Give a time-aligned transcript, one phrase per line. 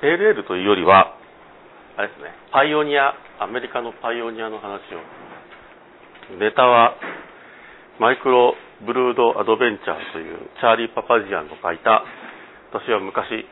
[0.00, 1.14] ペールエールというよりは、
[1.96, 6.38] あれですね、パイオニア、アメリカのパイオニアの話を。
[6.38, 6.96] ネタは、
[7.98, 8.54] マイクロ
[8.86, 12.04] ブルードアドベンチャーというチャーリー・パパジアンの書いた、
[12.72, 13.44] 私は昔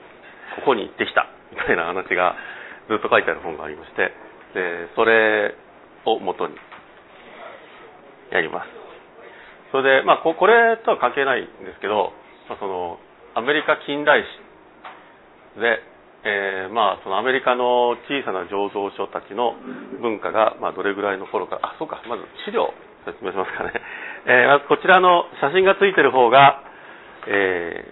[0.57, 2.35] ここに行ってきたみたいな話が
[2.89, 4.09] ずっと書いてある本がありまして、
[4.55, 5.53] でそれ
[6.07, 6.57] を元に
[8.33, 8.69] やります。
[9.71, 12.13] それで、まあ、これとは関係ないんですけど、
[12.49, 12.99] まあ、その
[13.35, 15.85] アメリカ近代史で、
[16.25, 19.55] えー、まあ、そのアメリカの小さな醸造所たちの
[20.03, 21.61] 文化が、まあ、どれぐらいの頃か。
[21.63, 22.03] あそうか。
[22.09, 22.75] まず資料
[23.07, 23.73] 説明しますかね、
[24.27, 26.61] えー、まずこちらの写真がついてる方が、
[27.27, 27.85] え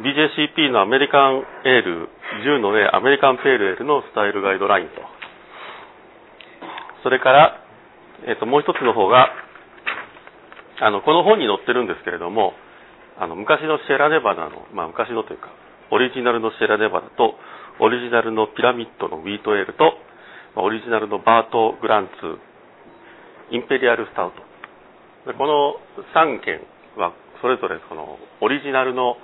[0.00, 2.08] ー、BJCP のアメリカンエール
[2.44, 5.02] 10のねアメリカンペールエールのスタイルガイドラインと。
[7.02, 7.60] それから、
[8.24, 9.30] えーと、もう一つの方が
[10.80, 12.54] あのこの本に載ってるんですけれども
[13.18, 15.48] あの昔のシェラネバナの、まあ、昔のというか
[15.90, 17.34] オリジナルのシェラネバナと
[17.80, 19.92] オリジナルのピラミッドのウィートエールと
[20.56, 22.38] オリジナルのバート・グランツ
[23.50, 24.42] インペリアルスタウト。
[25.36, 25.76] この
[26.14, 26.60] 3件
[26.96, 27.12] は
[27.42, 29.16] それぞれそのオリジナルの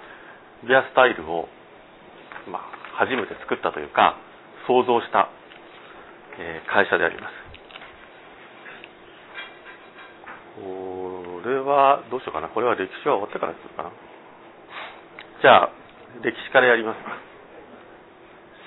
[0.66, 1.48] ビアスタイルを、
[2.50, 2.62] まあ、
[3.06, 4.16] 初めて作ったというか
[4.66, 5.28] 創造した、
[6.38, 7.32] え、会社であります。
[10.60, 12.48] これはどうしようかな。
[12.48, 13.90] これは歴史は終わってからするかな。
[15.40, 15.79] じゃあ
[16.22, 16.98] 歴史からやります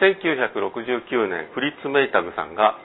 [0.02, 2.78] 1969年フリッツ・メイタグさんが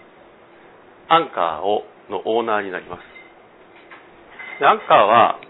[1.09, 4.65] アンカーをのオーナーになります。
[4.65, 5.41] アンカーは、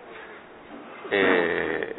[1.12, 1.94] え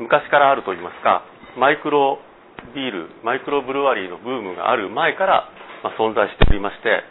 [0.00, 1.24] ー、昔からあるといいますか
[1.56, 2.18] マイクロ
[2.74, 5.48] ビールマイクロブルワリーのブームがある前から、
[5.84, 7.04] ま、存在しておりまして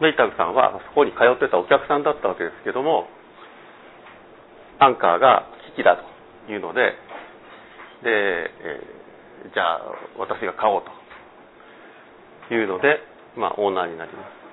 [0.00, 3.06] メイタグさんはそこに通ってたお客さんだったわけですけども
[4.80, 5.46] アンカーが
[5.76, 6.13] 危機だと。
[6.48, 6.92] いうので
[8.02, 9.80] で、えー、じゃあ
[10.18, 10.82] 私が買おう
[12.48, 13.00] というので
[13.36, 14.44] まあ、オーナーになります。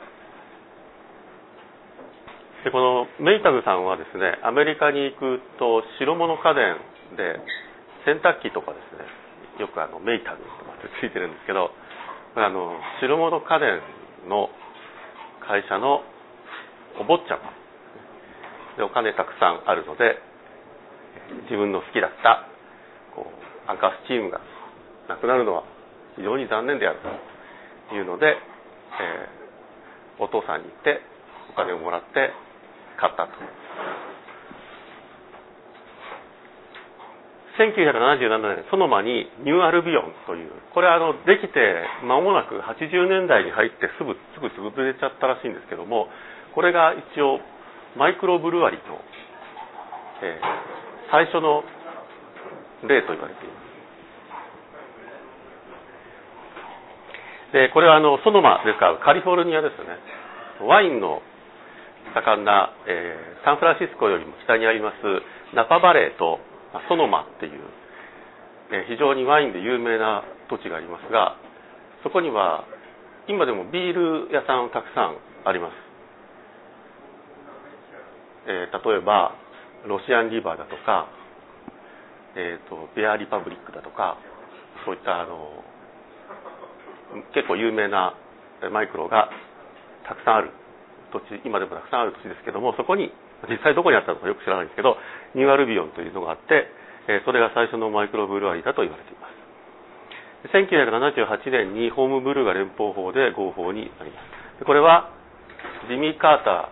[2.65, 6.77] でこのメイタグさんはですねアメリカに行くと白物家電
[7.17, 7.41] で
[8.05, 9.09] 洗濯機とかですね
[9.57, 11.73] よくあのメイタグとかってついてるんですけど
[12.37, 13.81] あの白物家電
[14.29, 14.49] の
[15.41, 16.05] 会社の
[17.01, 17.49] お坊ちゃま
[18.77, 20.21] でお金たくさんあるので
[21.49, 22.47] 自分の好きだった
[23.15, 24.41] こうアンカースチームが
[25.07, 25.63] なくなるのは
[26.15, 26.99] 非常に残念である
[27.89, 28.35] というので
[28.99, 30.99] えー、お父さんに行って
[31.51, 32.31] お金をもらって
[32.99, 33.31] 買ったと。
[37.59, 46.07] 1977年、ソノマにニューアルビオンという、これあの、できて間もなく80年代に入ってすぐ、すぐ潰れちゃったらしいんですけども、
[46.55, 47.39] これが一応、
[47.97, 49.01] マイクロブルワリの、
[50.23, 50.39] え、
[51.11, 51.63] 最初の
[52.87, 53.53] 例と言われていま
[57.51, 57.53] す。
[57.53, 58.87] でこれはあのソノマですか？
[58.87, 59.99] らカリフォルニアですよね。
[60.65, 61.21] ワインの
[62.13, 64.95] 盛んな、えー、サンフランシスコよりも北にあります
[65.55, 66.39] ナパバレーと
[66.87, 67.61] ソノマっていう、
[68.71, 71.37] えー、非常にワインで有名な土地がありますが
[72.03, 72.65] そこには
[73.27, 73.93] 今でもビー
[74.27, 75.73] ル屋さんたくさんあります、
[78.47, 79.33] えー、例えば
[79.87, 81.07] ロシアンリバーだとか、
[82.35, 84.17] えーと、ベアリパブリックだとか
[84.85, 85.63] そういったあの
[87.33, 88.15] 結構有名な
[88.71, 89.29] マイクロが
[90.07, 90.51] たくさんある
[91.11, 93.11] 土地今でもたくさんある土地ですけどもそこに
[93.49, 94.97] 実際どこにあったのかよく知らないんですけど
[95.35, 96.69] ニューアルビオンというのがあって
[97.09, 99.41] えそれが最初のマイクロブルワリーだと言われています。
[100.53, 104.21] 1978年にホームブルーが連邦法で合法になりま
[104.59, 104.65] す。
[104.65, 105.09] これは
[105.89, 106.69] ジミー・カータ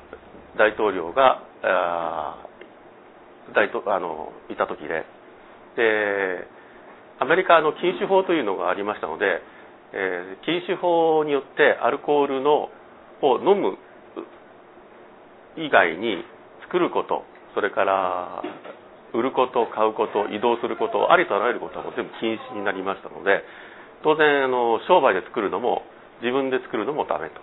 [0.56, 1.41] ー大統領が
[3.54, 5.06] 大とあのいた時で。
[5.76, 6.48] で
[7.22, 9.42] アメリカの禁酒法というのがありましたので
[9.92, 12.70] えー、禁酒法によってアルコールの
[13.22, 13.78] を飲む
[15.58, 16.24] 以外に
[16.64, 18.44] 作ることそれから
[19.14, 23.41] 売ること買うこと移動することありとあらゆることは全部禁止になりましたので
[24.03, 25.82] 当然あの商売で作るのも
[26.22, 27.41] 自分で作るのもダメと。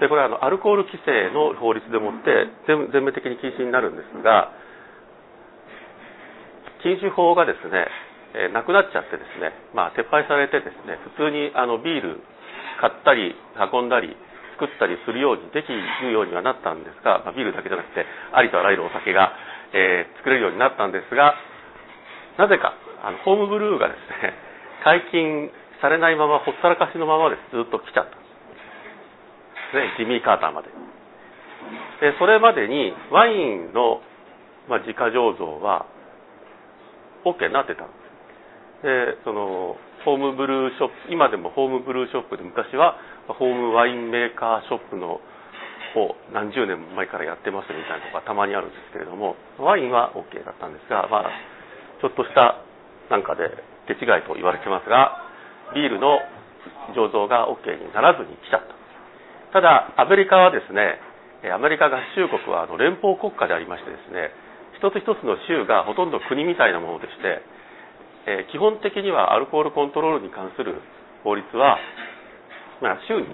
[0.00, 4.52] でこれはあのアルコール規制の法律でもって全面的に禁止になるんですが
[6.82, 7.86] 禁酒法がですね
[8.32, 12.20] えー、なくなっちゃってですね、まあ、撤廃されてですね普通にあのビール
[12.80, 13.36] 買ったり
[13.72, 14.16] 運んだり
[14.56, 19.32] 作ったりするようにできるようにはなったんですが、まあ、ビールだけじゃなくてありとあらゆるお酒が、
[19.76, 21.36] えー、作れるようになったんですが
[22.40, 22.72] なぜか
[23.04, 24.32] あのホームブルーがですね
[24.84, 27.56] 解禁されないままほったらかしのままです。
[27.56, 28.14] ずっと来ちゃった。
[29.74, 30.68] ね、ジミー・カーターまで。
[32.00, 34.00] でそれまでにワインの、
[34.68, 35.86] まあ、自家醸造は
[37.24, 37.94] OK になってたんで
[38.82, 39.18] す。
[39.18, 42.98] でそのホームブルーショップ今でもホームブルーショップで昔は
[43.28, 45.22] ホームワインメーカーショップの
[45.94, 51.30] を何十年も前からやってますみたいなのがたまにあるんですけれどもワインは OK だったんですが、まあ、
[52.00, 52.64] ちょっとした
[53.10, 53.52] なんかで
[53.86, 55.20] 手違いと言われてますが
[55.76, 56.18] ビールの
[56.96, 58.74] 醸造が OK にならずに来ちゃった。
[59.52, 60.96] ただアメリカはですね
[61.52, 64.30] アメリカ合衆国はあの連邦国家でありましてですね
[64.82, 67.38] 一つ一つの州がほとんど国みたいなものでして、
[68.26, 70.82] え基本的にはアルコールコントロールに関する
[71.22, 71.78] 法律は、
[72.82, 73.30] まあ、州に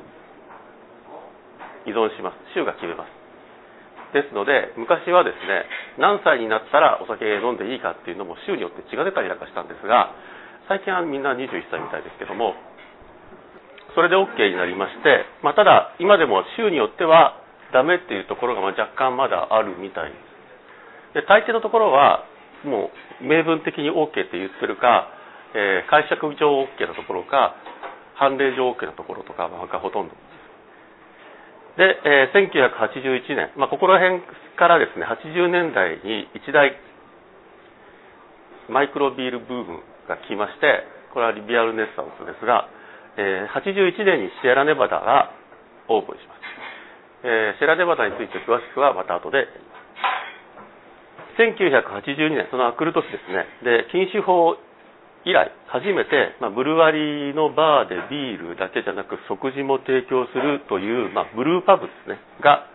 [1.88, 2.52] 依存します。
[2.52, 3.18] 州が決めます。
[4.12, 5.64] ですので昔はですね
[5.96, 10.16] 何歳になったらお酒飲んでいいかっていうのも州によって血が出たりなんかしたんですが
[10.68, 12.56] 最近はみんな21歳みたいですけども
[13.92, 17.36] それで OK になりまして、まあ、ただ今でも州によっては
[17.72, 20.12] ダメっていうところがま若干まだあるみたい
[21.18, 22.22] で大抵のところは
[22.62, 25.10] もう明文的に OK って言ってるか、
[25.50, 27.58] えー、解釈上 OK なところか
[28.14, 30.14] 判例上 OK なところとかがほとんど。
[31.74, 34.22] で、えー、1981年、まあ、ここら辺
[34.58, 36.74] からですね80年代に一大
[38.70, 42.68] マイクロビールブームが来ましてこれはリビアルネッサンスですが、
[43.16, 45.30] えー、81年にシエラネバダが
[45.88, 46.42] オープンします、
[47.26, 49.77] えー、シエラネバダについて詳しくはまた後でやります。
[51.38, 54.58] 1982年、その来る年ですね、で禁酒法
[55.24, 62.66] 以来、初めて、まあ、ブルワリーのバーでビールだけじゃなく、食事も提供するという、まあ、ブルーパブですね、が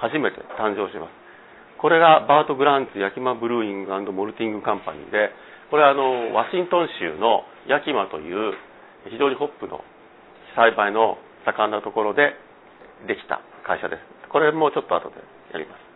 [0.00, 1.12] 初めて誕生します。
[1.78, 5.30] これがバート・グランツ・ヤキマ・ブルーイングモルティング・カンパニーで、
[5.70, 8.54] これはあのワシントン州のヤキマという
[9.10, 9.84] 非常にホップの
[10.56, 12.34] 栽培の盛んなところで
[13.06, 14.28] できた会社です。
[14.28, 15.16] これもちょっと後で
[15.52, 15.87] やります。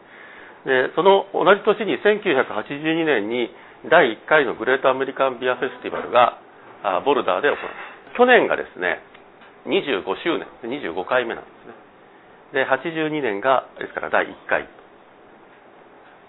[0.65, 3.51] でその同じ年に1982年に
[3.91, 6.39] 第1回のグレートアメリカンビアフェスティバルが
[7.05, 8.17] ボルダーで行われます。
[8.17, 9.03] 去年がですね
[9.67, 11.83] 25周年25回目なんですね。
[12.53, 14.69] で82年がですから第1回。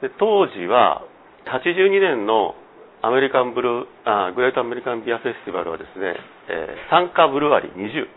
[0.01, 1.05] で当時は
[1.45, 2.55] 82年の
[3.01, 6.15] アメリカンブルーあグレートアメリカンビアフェスティバルはですね、
[6.49, 8.07] えー、参加ブルワリー20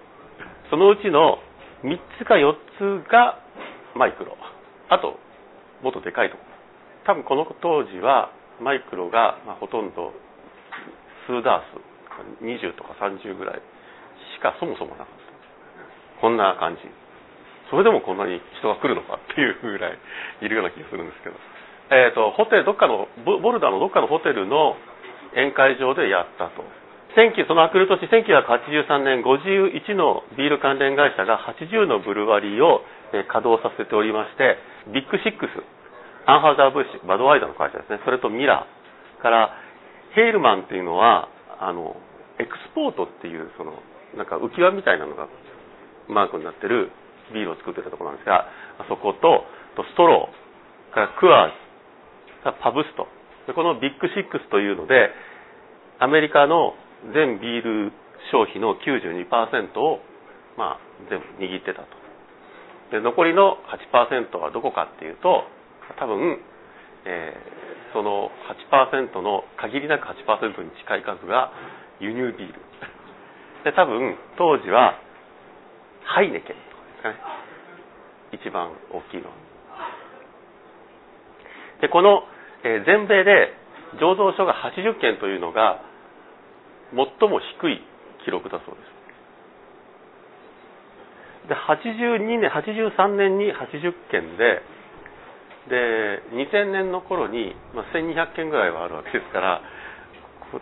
[0.71, 1.39] そのうちの
[1.85, 2.55] 3つか4
[3.03, 3.39] つが
[3.95, 4.37] マイクロ。
[4.89, 5.19] あと
[5.83, 6.37] もっとでかいと。
[7.05, 10.13] 多分この当時はマイクロが、まあ、ほとんど
[11.27, 13.61] 数ダース20とか30ぐらい
[14.37, 16.21] しかそもそもなかった。
[16.21, 16.81] こんな感じ。
[17.71, 19.99] それでもこんなに人が来るのかっていうぐらい
[20.41, 21.37] いるような気がするんですけど、
[21.91, 24.77] えーと、ホテルどっかのボルダーのどっかのホテルの
[25.35, 26.63] 宴会場でやったと。
[27.49, 32.85] そのあくる年1983年51のビール関連会社が80のブルワリーを
[33.33, 34.61] 稼働させておりまして
[34.93, 35.65] ビッグシックス
[36.29, 38.01] アンハウザー・ブッシュバドワイザーの会社ですね。
[38.05, 39.57] それとミラーから
[40.13, 41.97] ヘイルマンっていうのはあの
[42.39, 43.81] エクスポートっていうその
[44.19, 45.29] なんか浮き輪みたいなのが
[46.09, 46.91] マークになってる
[47.33, 48.45] ビールを作ってたところなんですが
[48.91, 49.47] そこと
[49.81, 53.09] ストローからクアーズパブスト。
[53.55, 55.09] このビッグシックスというので
[55.99, 56.75] アメリカの
[57.13, 57.93] 全ビール
[58.33, 60.01] 消費の92%を、
[60.57, 61.89] まあ、全部握ってたと。
[62.91, 63.59] で残りの
[63.93, 65.43] 8%はどこかっていうと
[65.99, 66.39] 多分、
[67.05, 68.31] えー、その
[68.71, 71.53] 8%の限りなく8%に近い数が
[72.01, 72.55] 輸入ビール。
[73.65, 74.95] で多分当時は
[76.05, 77.17] ハイネケンとかですかね。
[78.33, 79.35] 一番大きいのは。
[81.81, 82.23] でこの、
[82.65, 83.53] えー、全米で
[84.01, 85.83] 醸造所が80件というのが
[86.95, 87.81] 最も低い
[88.25, 88.97] 記録だそうです。
[91.49, 94.63] で82年83年に80件で
[95.69, 99.63] で2000年の頃に、まあ、1200件ぐらいはあるわけですから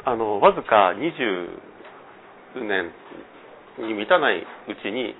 [0.04, 2.90] あのわずか20年
[3.78, 4.44] に満たないう
[4.82, 5.14] ちに、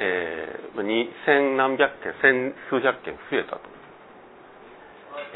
[0.00, 3.75] えー、2000何百件千数百件増えたと。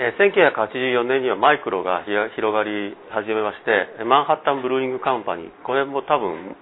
[0.00, 5.50] え1984年にはマイクロが広がり始めましてマンハッタンブルーイングカンパニー。
[5.61, 6.57] これも多分、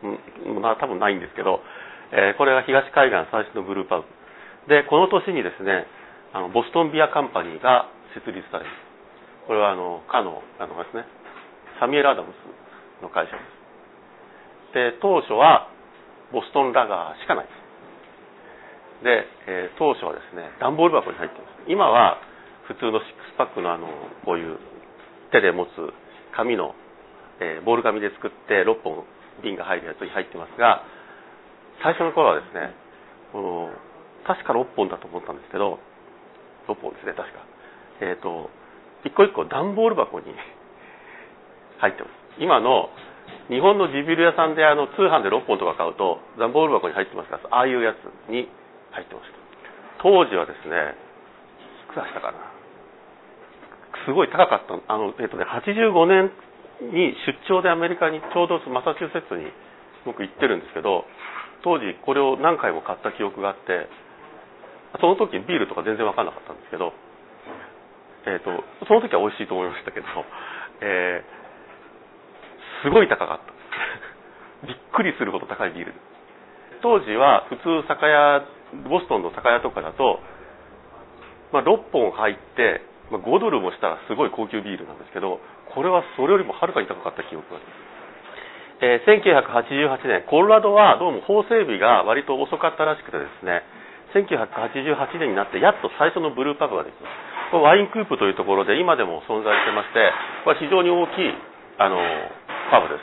[0.59, 1.63] まあ、多分ないんですけど、
[2.11, 4.11] え、これが東海岸最初のブルーパブ
[4.67, 5.87] でこの年にですね
[6.35, 8.71] あのボストンビアカンパニーが設立される。
[9.47, 11.07] これはあのかのあのですね
[11.79, 13.39] サミュエル・アダムスの会社で
[14.75, 14.99] す。
[14.99, 15.71] で当初は
[16.35, 17.47] ボストンラガーしかない。
[17.47, 21.71] ですで、え、当初はですね段ボール箱に入ってます。
[21.71, 22.19] 今は
[22.69, 23.89] 普通のシックスパックのあの
[24.25, 24.59] こういう
[25.33, 25.69] 手で持つ
[26.37, 26.75] 紙の、
[27.41, 29.05] えー、ボール紙で作って6本
[29.43, 30.85] 瓶が入るやつに入ってますが
[31.83, 32.77] 最初の頃はですね
[33.33, 33.71] この
[34.29, 35.81] 確か6本だと思ったんですけど
[36.69, 37.41] 6本ですね確か。
[38.01, 38.51] えっ、ー、と
[39.05, 40.27] 一個一個段ボール箱に
[41.81, 42.13] 入ってます。
[42.39, 42.91] 今の
[43.49, 47.97] 日本の地ビル屋さんであの通販で6本とか買うと段ボール箱に入ってますからああいうやつ
[48.31, 48.49] に
[48.93, 49.39] 入ってました。
[50.03, 50.95] 当時はですね
[51.89, 52.58] いくらしたかな？
[54.07, 56.31] すごい高かったあの、えっとね、85年
[56.93, 59.51] に出張でアメリカにちょうどマサチューセッツに
[60.05, 61.05] 僕行ってるんですけど
[61.65, 63.89] 当時これを何回も買った記憶があって
[65.01, 66.97] その時ビールとか全然分かんなかったんですけど、
[68.25, 70.07] えーと、その時は美味しいと思いましたけど、
[70.81, 73.53] えー、すごい高かった。
[74.67, 75.93] びっくりするほど高いビール。
[76.81, 78.43] 当時は普通酒屋
[78.89, 80.21] ボストンの酒屋とかだと、
[81.53, 82.81] まあ、6本入って、
[83.11, 85.41] まあ、5ドルもしたらすごい高級ビールなんですけど
[85.75, 87.89] これはそれよりもはるかに高かった記憶があります
[88.79, 93.67] えー、1988年、コロラドはどうも法整備が割と遅かったらしくてですね、
[94.15, 97.51] 1988年になってやっと最初のブルーパブができます。
[97.51, 101.35] これワインクープというところで今でも存在してまして、これ非常に大きい
[101.83, 101.99] あの
[102.71, 103.03] パブで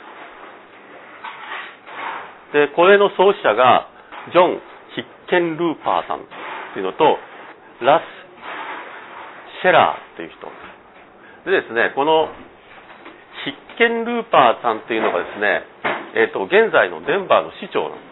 [2.56, 3.88] で、これの創始者が
[4.32, 4.60] ジョン・
[4.96, 6.24] ヒッケン・ルーパーさん
[6.72, 7.18] というのと、
[7.84, 8.25] ラス・
[9.66, 10.46] シェラーという人。
[11.50, 12.30] でですね、この
[13.42, 15.66] ヒッケン・ルーパーさんというのがですね、
[16.14, 18.06] えっ、ー、と、現在のデンバーの市長なんで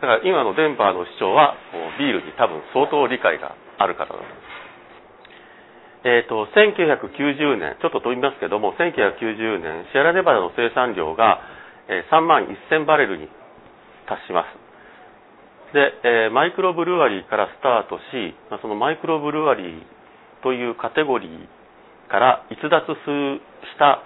[0.00, 1.60] だから今のデンバーの市長は
[2.00, 6.08] ビールに多分相当理解がある方だと思います。
[6.08, 11.44] えっ、ー、と、1990年、ちょっと飛びますけども、1990年、シエラネバダの生産量が
[12.08, 13.28] 3万1000バレルに
[14.08, 14.59] 達します。
[15.72, 19.82] で、えー、マイクロブルワリーからスタートし、まそのマイクロブルワリー
[20.42, 24.02] というカテゴリーから逸脱した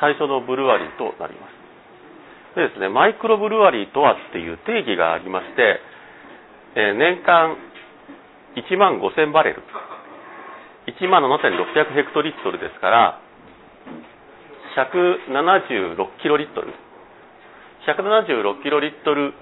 [0.00, 1.56] 最初のブルワリーとなります。
[2.56, 5.80] でですね、マイクロブルワリーとはっていう定義がありまして、
[6.76, 7.56] えー、年間
[8.56, 9.62] 1万5000バレル、
[10.88, 13.20] 1万7600ヘクトリットルですから、
[14.76, 16.72] 176キロリットル、
[17.88, 19.32] 176キロリットル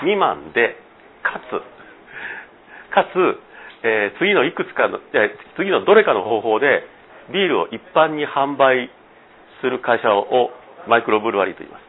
[0.00, 0.76] 未満で、
[1.22, 1.60] かつ、
[2.94, 3.38] かつ、
[3.82, 6.86] えー、次のいくつかの、えー、次のどれかの方法で
[7.30, 8.90] ビールを一般に販売
[9.60, 10.52] する会社を
[10.86, 11.84] マイクロブルワリーと言います。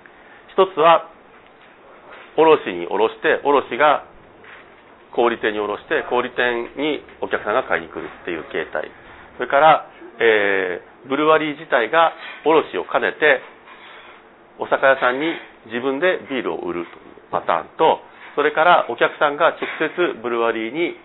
[0.50, 1.07] 一つは
[2.38, 4.03] 卸に卸して卸が
[5.15, 8.91] 小売店に卸して小売店にお客さんが買いに来るっていう形態
[9.38, 9.88] それから、
[10.19, 12.12] えー、ブルワリー自体が
[12.43, 13.39] 卸を兼ねて
[14.59, 15.31] お酒屋さんに
[15.67, 17.99] 自分でビールを売るというパターンと
[18.35, 19.91] それからお客さんが直接
[20.23, 20.95] ブルワリーに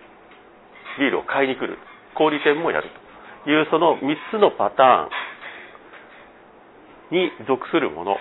[0.99, 1.77] ビールを買いに来る
[2.15, 2.89] 小売店もやる
[3.43, 5.15] というその3つのパター
[7.15, 8.17] ンに属するもの。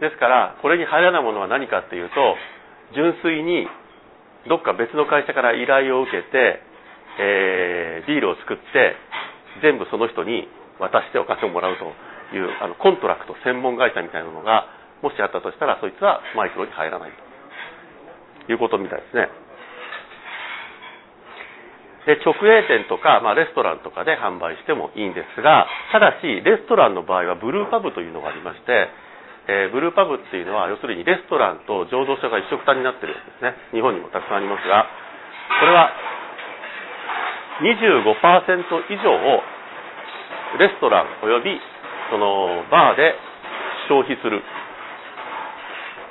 [0.00, 2.36] ですからこれに入らないものは何かっていうと
[2.94, 3.66] 純粋に
[4.46, 6.62] どっか別の会社から依頼を受けて、
[7.18, 8.94] えー、ビールを作って
[9.60, 10.46] 全部その人に
[10.78, 11.84] 渡してお金をもらうと
[12.36, 17.12] いうあの contract 専門会社みたいなのがもしあったとしたらそいつはマイクロに入らない
[18.46, 19.28] ということみたいですね。
[22.06, 28.88] で直営店とか、まあ、レストランとかで販売してもいいんですがただしレストランの場合は brewpub というのがありまして
[29.48, 34.84] えー、ブルーパブっていうのは要するにレストランと醸造所が一緒くたになってるんですね日本にもたくさんありますが
[35.56, 35.88] これは
[37.64, 39.40] 25%以上を
[40.60, 41.56] レストランおよび
[42.12, 43.16] そのバーで
[43.88, 44.44] 消費する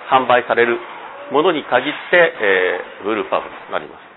[0.09, 0.79] 販売される
[1.31, 4.07] ものに限って、えー、ブルーパブとなります。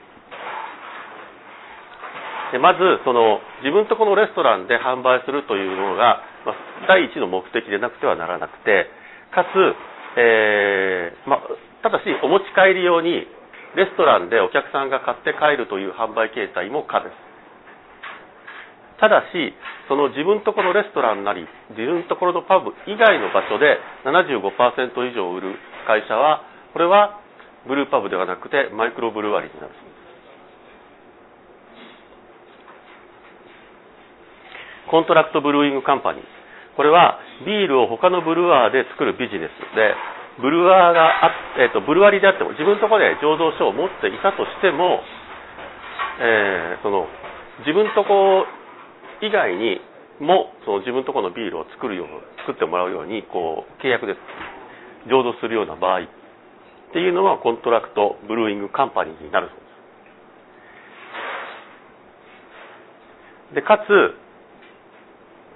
[2.52, 6.54] でまずその自分とこのレストランで販売するというのが、まあ、
[6.88, 8.90] 第一の目的でなくてはならなくて
[9.30, 9.54] かつ、
[10.18, 11.38] えー、ま
[11.82, 13.26] ただしお持ち帰り用に
[13.78, 17.14] レストランでお客さんが買って帰るという販売形態も可です。
[18.98, 19.54] ただし
[19.88, 25.56] その自分とこのレストランなり自分ところのパブ以外の場所で75%以上売る
[25.90, 27.18] 会社はこれは
[27.66, 30.00] ブルーパブではなくてマイクロブルワリーになるそうです。
[34.90, 36.24] contract brewing company。
[36.76, 39.94] これはビールを他のブルワーで作るビジネスで
[40.40, 45.02] ブルワーがあ、えーと、ブルワリーであっても自分のところで醸造所を持っていたとしても、
[46.22, 47.06] えー、その
[47.66, 48.46] 自分とこ
[49.20, 49.82] 以外に
[50.20, 52.08] もその自分とこのビールを作るよう
[52.46, 54.59] 作ってもらうようにこう契約です。
[55.06, 56.08] 醸造するような場合っ
[56.92, 59.64] ていうのは contract brewing company になるそうで
[63.50, 63.54] す。
[63.54, 63.88] でかつ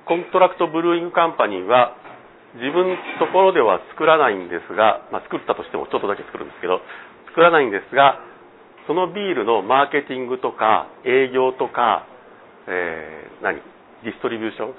[0.06, 1.96] contract brewing company は
[2.54, 6.80] 自分のところでは作らないんですが、まあ、作ったとしてもちょっとだけ作るんですけど
[7.28, 8.20] 作らないんですが
[8.86, 12.06] そのビールのマーケティングとか営業とか、
[12.68, 13.56] えー、何
[14.04, 14.74] distribution？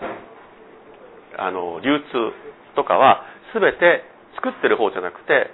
[1.37, 2.31] あの流通
[2.75, 4.03] とかは全て
[4.45, 5.49] 作ってる方じゃなくて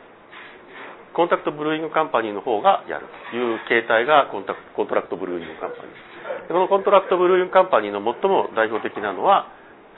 [1.15, 3.07] contract brewing company の方がやる。
[3.31, 6.47] という形態がコンタク contract brewing company。
[6.47, 9.51] この contract brewing company の最も代表的なのは、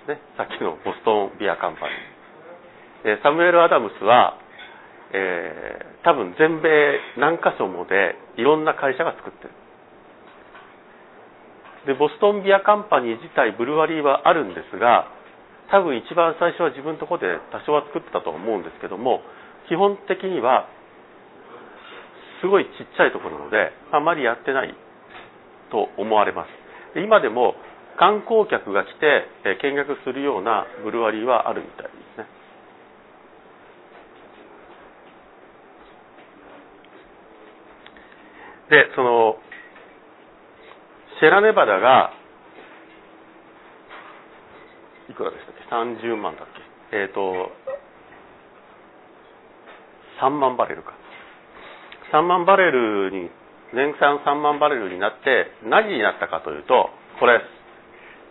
[0.10, 1.86] ね、さっきのボストンビアカンパ
[3.06, 3.22] ニー。
[3.22, 4.40] サムエル・アダムスは、
[5.14, 9.54] えー、多分全米何箇所もでいろんな会社が作ってる。
[11.86, 15.12] でボストンビアカンパニー自体ブルワリーはあるんですが
[15.72, 19.22] 多分一番最初は自分のところで多少は作ってたと思うんですけども
[19.68, 20.68] 基本的には
[22.42, 24.76] すごいちっちゃいところなのであまりやってない
[25.72, 27.00] と思われます。
[27.00, 27.56] 今でも
[27.98, 29.30] 観光客が来て、
[29.62, 32.28] 見学するようなブルワリーはあるみたいですね。
[38.70, 39.36] でその
[41.20, 42.12] シェラネバダが
[45.10, 46.46] いくらでしたっけ30万だっ
[46.92, 46.98] け？
[46.98, 47.50] えっ、ー、と
[50.22, 50.94] 3万バレルか。
[52.14, 53.30] 3万バレルに
[53.74, 57.42] 年産3万バレルになって何になったかというとこれ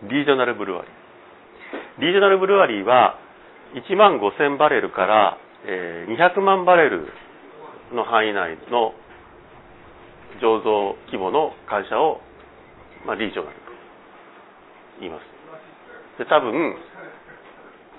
[0.03, 2.01] リージョナルブルワリー。
[2.01, 3.19] リージョナルブルワリーは
[3.75, 7.07] 1万5000バレルから、え、200万バレル
[7.91, 8.93] の範囲内の
[10.39, 12.21] 醸造規模の会社を
[13.05, 13.61] まあ、リージョナルと
[14.99, 15.23] 言います。
[16.17, 16.75] で多分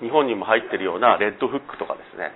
[0.01, 2.31] 日本にも入ってるようなレッドフックとかですね、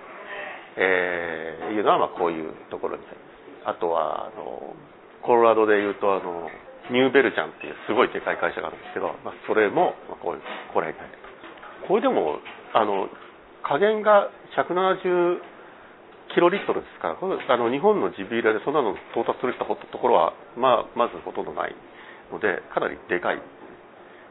[0.76, 3.30] えー、いうのはまあこういうところになります。
[3.66, 4.74] あとはあの
[5.22, 6.48] コロラドでいうとあの
[6.90, 11.12] ニューベルジャンっていうすごいでかい会社があるんですけど、まあ、それもこういうこれに入る
[11.84, 12.40] とこれでも
[12.74, 13.08] あの
[13.62, 15.38] 加減が170
[16.34, 21.74] キロリットルですからあの日本の地ビールでそんなの到達するところは、まあ、まずほとんどない
[22.32, 23.42] のでかなりでかい。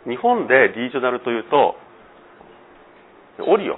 [0.07, 1.75] 日本でリージョナルというと
[3.43, 3.77] オリオン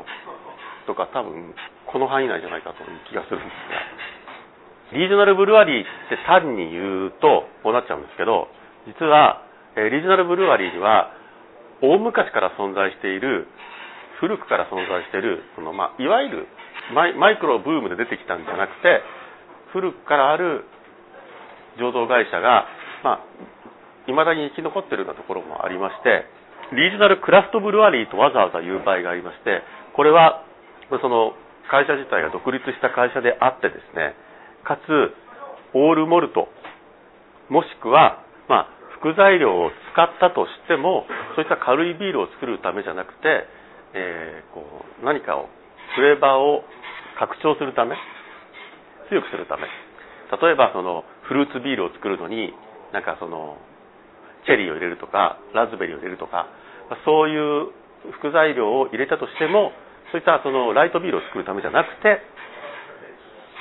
[0.88, 1.54] とか多分
[1.92, 8.48] この範囲内じゃないかという気がするんですがリージョナルブルワリーって単に言うとこうなっちゃうんですけど
[8.88, 9.44] 実は
[9.76, 11.16] リージョナルブルワリーには
[11.82, 13.48] 大昔から存在している
[14.20, 16.48] 古くから存在しているその、まあ、いわゆる
[16.94, 19.02] マイクロブームで出てきたんじゃなくて
[19.74, 20.66] 古くからある
[21.80, 22.68] 醸造会社が、
[23.04, 26.28] まあ、いまだに生き残ってるようなところもありまして
[26.72, 29.62] リージョナルクラフトブルワリーとわざわざ言う場合がありまして
[29.96, 30.44] これは
[31.02, 31.36] その
[31.70, 34.16] 会社自体が独立した会社であってですね
[34.64, 34.88] かつ
[35.76, 36.48] オールモルト
[37.52, 41.04] もしくは、まあ、副材料を使ったとしても
[41.36, 43.48] そういった軽いビールを作るためじゃなくて、
[43.96, 44.64] えー、こ
[45.04, 45.52] う何かを
[45.96, 46.64] フレーバーを
[47.20, 47.96] 拡張するため
[49.12, 49.68] 強くするため。
[50.32, 52.56] 例えばそのフルーツビールを作るのに
[52.94, 53.60] なんかその
[54.52, 56.52] チェリーを入れるとかラズベリーを入れるとか
[57.08, 57.72] そういう
[58.20, 59.72] 副材料を入れたとしても
[60.12, 62.20] そういったそのライトビールを作るためじゃなくて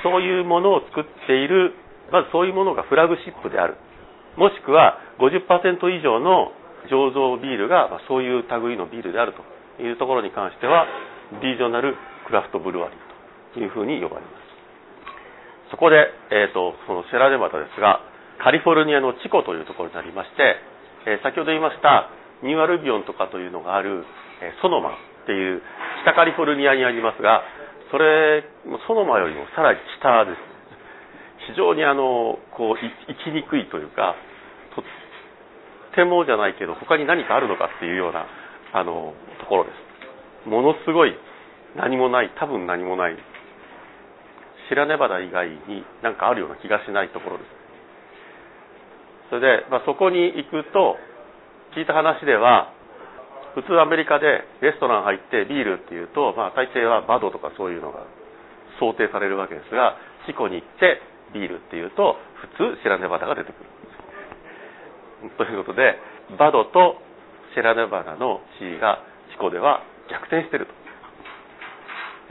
[0.03, 1.71] そういうものを作っている
[2.11, 3.79] まずそういうものがフラグシップである。
[4.35, 6.51] もしくは50%以上の
[6.87, 9.33] 醸造ビールがそういう類のビールである
[9.77, 10.87] というところに関しては
[11.41, 11.95] リージョナル
[12.27, 14.41] クラフトブルワリーというふうに呼ばれます。
[15.71, 18.01] そこで、えーと、そのセラネバタですが
[18.43, 20.57] カリフォルニアのチコというところになりまして
[21.05, 22.09] え、先ほど言いました
[22.43, 24.05] ニューアルビオンとかというのがある、
[24.41, 25.61] え、ソノマっていう
[26.03, 27.43] 北カリフォルニアにありますが
[27.91, 28.43] それ
[28.87, 30.51] ソノマよりもさらに北です。
[31.51, 34.15] 非常にあのこう生きにくいというか
[34.75, 34.85] とっ
[35.95, 38.25] てもじゃないけど他に何かあるのかっていうような
[38.73, 39.71] あのところで
[40.45, 40.49] す。
[40.49, 41.13] ものすごい
[41.75, 43.17] 何もない多分何もない
[44.69, 47.60] 白ネバダ以外に何かあるような気がしないところです。
[49.31, 50.99] それで、まあ、そこに行くと
[51.73, 52.75] 聞いた話では
[53.55, 58.03] 普通アメリカでレストラン入ってビールっていうと、まあ、大抵はバドとかそういうのが
[58.79, 59.95] 想定されるわけですが
[60.27, 60.99] チコに行って
[61.33, 62.19] ビールっていうと
[62.59, 63.69] 普通シラネバダが出てくる。
[65.39, 65.99] ということで
[66.37, 66.99] バドと
[67.55, 68.99] シラネバダの地位が
[69.31, 70.81] チコでは逆転してると。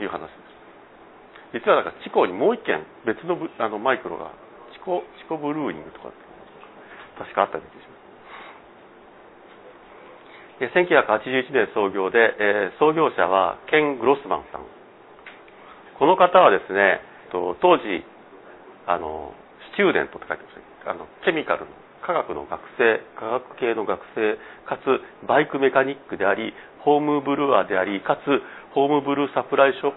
[0.03, 0.27] いう話で
[1.53, 1.61] す。
[1.65, 4.31] 実はだからチコにもう一件別のあのマイクロが
[4.73, 6.30] チコチコブルーニングとかって
[7.21, 8.01] 確かあった気がします
[10.73, 14.65] 1981年創業で、えー、創業者はケン・グロスマンさん。
[15.97, 17.81] この方はですね当時
[18.85, 19.33] あの
[19.73, 21.71] スチューデントって書いてますあのケミカルの
[22.05, 28.25] 科学の学生科学系の学生かつバイクメカニックでありホームブルワーでありかつ
[28.73, 29.91] ホームブルーサプライショッ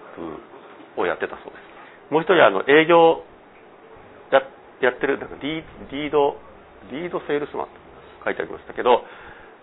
[0.97, 2.13] プをやってたそうです。
[2.13, 3.25] もう一人あの営業
[4.85, 6.37] やってるなんかリード
[6.91, 7.73] リードセールスマンと
[8.25, 9.05] 書いてありましたけど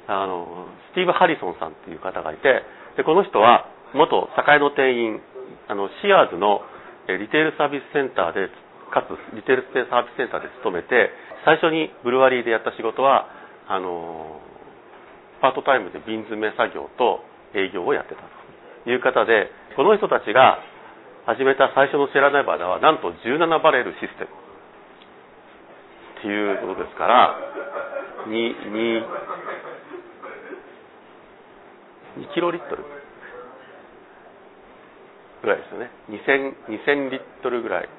[0.08, 2.64] あのスティーブ・ハリソンさんっていう方がいて
[2.98, 5.20] でこの人は元栄の店員
[5.68, 6.62] あのシアーズの
[7.08, 8.50] リテールサービスセンターで
[8.92, 11.12] かつリテールサービスセンターで勤めて
[11.46, 13.28] 最初にブルワリーでやった仕事は
[13.68, 14.40] あの
[15.42, 17.24] パートタイムで瓶詰め作業と
[17.56, 18.22] 営業をやってた
[18.86, 20.60] という方でこの人たちが
[21.26, 24.51] 始めた最初のシェラネバダはなんと17バレルシステム。
[26.22, 27.34] っていうことですから
[28.30, 29.02] 2 2
[32.22, 32.86] 2キロリットル
[35.42, 35.90] ぐらいですよね。
[36.14, 37.90] 2000 2000リットルぐらい、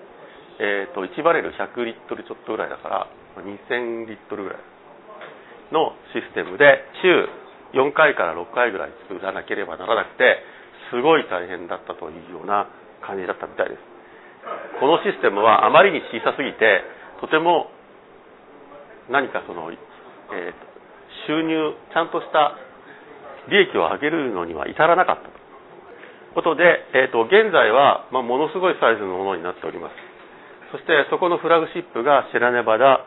[0.61, 3.07] えーと、1バレル100リットルちょっとぐらいだから
[3.43, 4.59] 2000リットルぐらい
[5.75, 7.27] のシステムで週
[7.75, 10.39] 4回から6回ぐらい作らなければならなくて
[10.95, 12.71] すごい大変だったというような
[13.03, 13.83] 感じだったみたいです。
[14.79, 16.87] このシステムはあまりに小さすぎて
[17.19, 17.72] とても
[19.11, 19.79] 何かその、えー、
[21.27, 22.55] 収入ちゃんとした
[23.51, 25.29] 利益を上げるのには至らなかったと。
[25.29, 25.39] い
[26.33, 30.13] うことで、えーと、現在は、まあ、ものすごいサイズのものになっております。
[30.73, 33.05] そしてそこのフラグシップがシェラネバダ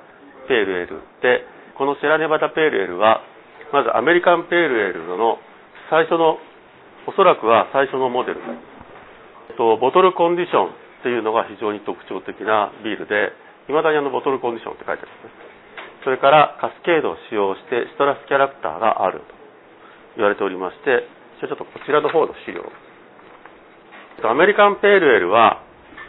[0.48, 1.42] ペールエルで
[1.74, 3.26] このシェラネバダペールエルは
[3.74, 5.42] まずアメリカンペールエルの
[5.90, 6.38] 最初の
[7.08, 8.42] おそらくは最初のモデル。
[9.58, 10.70] とボトルコンディションっ
[11.02, 13.34] ていうのが非常に特徴的なビールで
[13.70, 15.34] いまだにあのボトルコンディションって書いてあるんです。
[15.50, 15.55] ね
[16.06, 19.26] それからカスケードを使用してシトラスキャラクターがあると
[20.16, 21.10] 言われておりまして
[21.42, 22.64] ちょっとこちらの方の資料。
[24.24, 25.60] アメリカンペールエルは、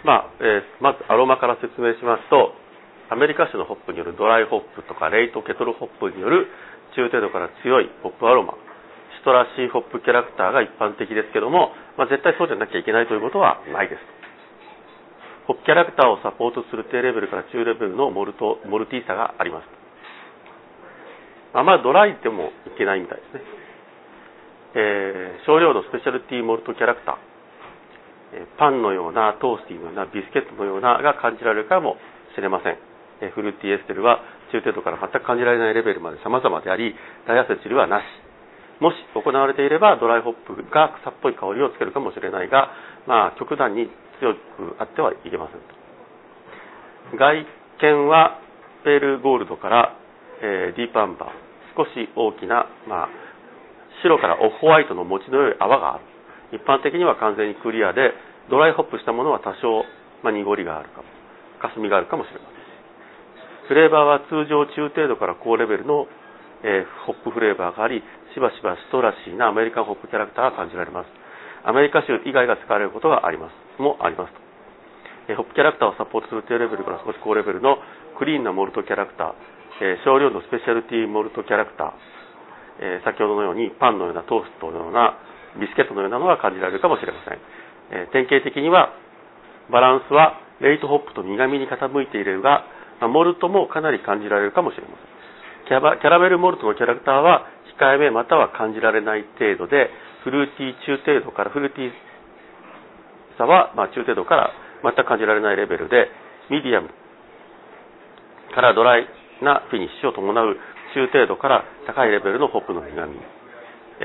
[0.05, 2.55] まあえー、まずアロマから説明しますと
[3.11, 6.47] アメリカ種のホップによるドライホップとかレイトケトルホップによる
[6.95, 8.55] 中程度から強いホップアロマ
[9.19, 14.01] シトラシーホップキャラクターが一般的ですけども、まあ、絶対そうじゃなきゃいけないということはないです。
[15.47, 19.86] ホップキャラクターをサポートする低レベルから中レベルのモルトモルティーサがあります。
[21.57, 23.41] あまあドライでもいけないみたいですね、
[24.75, 27.37] えー、少量のスペシャルティーモルトキャラクター。
[28.33, 31.97] えパンのようなトースティーのようなビスケットのようなが感じられるかも
[32.35, 32.79] しれません。
[33.33, 34.21] フルーティーエステルは
[34.53, 36.95] 中程度から全く感じられないレベルまで様々であり
[37.27, 38.05] ダイアセチルはなし。
[38.81, 42.69] もし行われていればドライホップが草っぽい香りをつけるかもしれないが、
[43.07, 43.89] まあ、極端に
[44.21, 45.61] 強くあってはいけません
[47.11, 47.17] と。
[47.17, 47.47] 外
[47.81, 48.41] 見は
[48.85, 49.97] ペールゴールドから、
[50.43, 51.46] えー、ディープアンバー。
[51.77, 53.09] 少し大きな、まあ、
[54.03, 56.05] 白からオフホワイトの持ちの良い泡がある。
[56.53, 58.13] 一般的には完全にクリアで
[58.51, 59.85] ドライホップしたものは多少、
[60.23, 61.05] まあ、濁りがあるかも。
[61.61, 62.57] 霞があるかもしれません。
[63.69, 66.07] フレーバーは通常中程度から高レベルの、
[66.63, 68.03] えー、ホップフレーバーがあり
[68.35, 71.11] しばしばストラシーなアメリカンホップキャラクターが感じられます。
[71.65, 73.83] アメリカ州以外が使われることがあります。
[73.83, 74.39] もありますと、
[75.29, 77.79] えー、ホップキャラクターをサポートする低レベルから少し高レベルの
[78.19, 79.35] クリーンなモルトキャラクター、
[79.81, 81.93] えー、少量のスペシャルティーモルトキャラクター、
[82.81, 85.17] え先ほどのようにパンのようなトーストのような
[85.61, 87.39] ビスケットのようなのが感じられるかもしれません、
[87.91, 88.93] え典型的には
[89.71, 92.65] バランスはレイトホップと苦味に傾いているが
[93.01, 95.17] モルトもかなり感じられるかもしれません。
[95.67, 99.91] caramel malt のキャラクターは控えめまたは感じられない程度で
[100.23, 101.91] フルーティー中程度からフルーティー
[103.37, 104.51] さは、ま、中程度から
[104.83, 106.09] 全く感じられないレベルで
[106.51, 106.89] ミディアム
[108.55, 109.09] からドライ
[109.43, 110.57] なフィニッシュを伴う
[110.95, 113.21] 中程度から高いレベルのホップの苦味。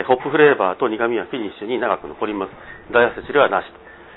[0.07, 2.51] hop flavor と苦味はフィニッシュに長く残ります。
[2.91, 3.65] diacetyl はなし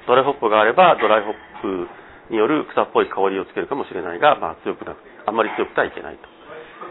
[0.06, 1.88] dry hop があれば dry hop
[2.30, 6.28] による草っぽい香りをつけるかもしれないが、まあ、強くなくあんまり強くてはいけないと。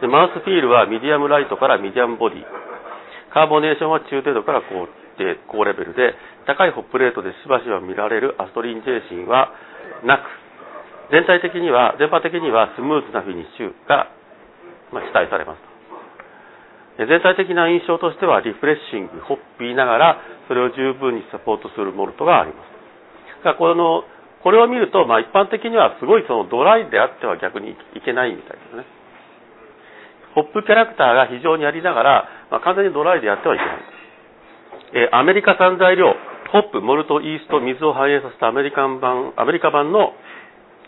[0.01, 6.13] で mouthfeel は medium light から medium body。carbonation は中程度から高で高レベルで
[6.45, 9.53] 高い hop rate でしばしば見られる astringency は
[10.05, 10.42] なく
[11.11, 14.07] 全体的には全般的にはスムーズなフィニッシュが、
[14.91, 15.73] ま、期待されます
[16.97, 24.03] 全体的な印象としては refreshing、hoppy ながらそれを十分にサポートするモルトがありますだからこの
[24.43, 28.83] これを見ると、まあ、一般的にはすごいそのドライであっては逆にいけないみたいですね。
[30.35, 35.07] hop character が非常にありながら、まあ、完全にドライでやってはいけない。
[35.07, 36.11] えー、アメリカ産材料、
[36.51, 40.11] ホップ、モルト、 yeast、水を反映させたアメリカン版、アメリカ版の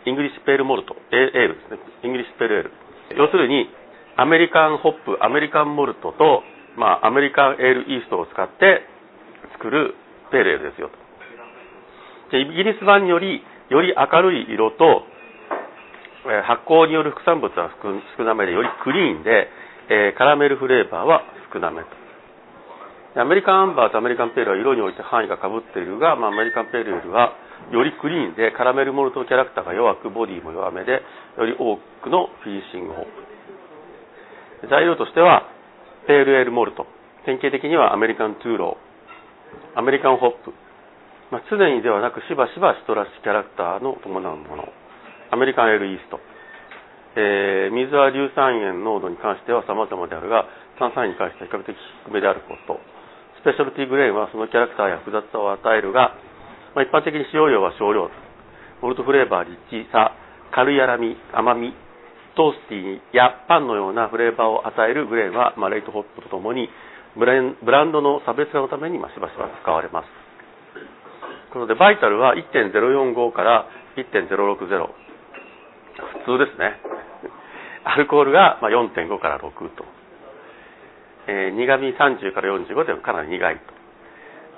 [0.06, 1.80] English pale malt、ale ですね。
[2.04, 2.71] English pale ale。
[3.18, 3.70] 要するに、
[4.17, 6.44] American hop、American malt と、
[6.78, 8.86] まあ、 American ale yeast を使って
[9.58, 9.96] 作る
[10.32, 10.89] ペールエールですよ。
[12.32, 15.04] でイギリス版によりより明るい色と
[16.46, 17.70] 発酵による副産物は
[18.18, 19.48] 少なめでよりクリーンで、
[19.89, 21.22] えー、カラメルフレーバーは
[21.54, 27.34] 少なめとアメリカンアンバーとアメリカンペールは色において範囲がかぶっているが、まあ、アメリカンペールよりは
[27.71, 31.01] よりクリーンでカラメルモルトキャラクターが弱くボディも弱めで
[31.38, 33.06] より多くのフィニッシングホー
[34.62, 34.67] プ。
[34.69, 35.49] 材料としては
[36.08, 36.86] ペールエールモルト。
[37.25, 39.80] 典型的にはアメリカントゥーロー。
[39.80, 40.54] アメリカンホップ、
[41.32, 44.69] まあ、常にではなくしばしばシトラスキャラクターの伴うもの。
[45.32, 46.19] アメリカンエールイースト、
[47.17, 50.45] えー、水は硫酸塩濃度に関しては様々であるが
[50.78, 51.75] 炭酸塩に関しては比較的
[52.06, 52.80] 低めであること。
[53.41, 56.13] スペシャルティグレーンはそのキャラクターや複雑さを与えるが、
[56.75, 58.11] まあ、一般的に使用量は少量
[58.81, 60.11] モルトフレーバーリッチさ
[60.51, 61.73] 軽い粗み甘み
[62.35, 66.69] トースティーやパンのようなフレーバーを与えるグレーは、まあ、レイトホップとともに
[67.15, 70.25] ブランドの差別化のために、まあ、しばしば使われます。
[71.53, 74.27] こので、バイタルは1.045から1.060。
[76.27, 76.75] 普通ですね。
[77.88, 79.85] アルコールが4.5から6と。
[81.27, 83.74] えー、苦味30から45でかなり苦いと。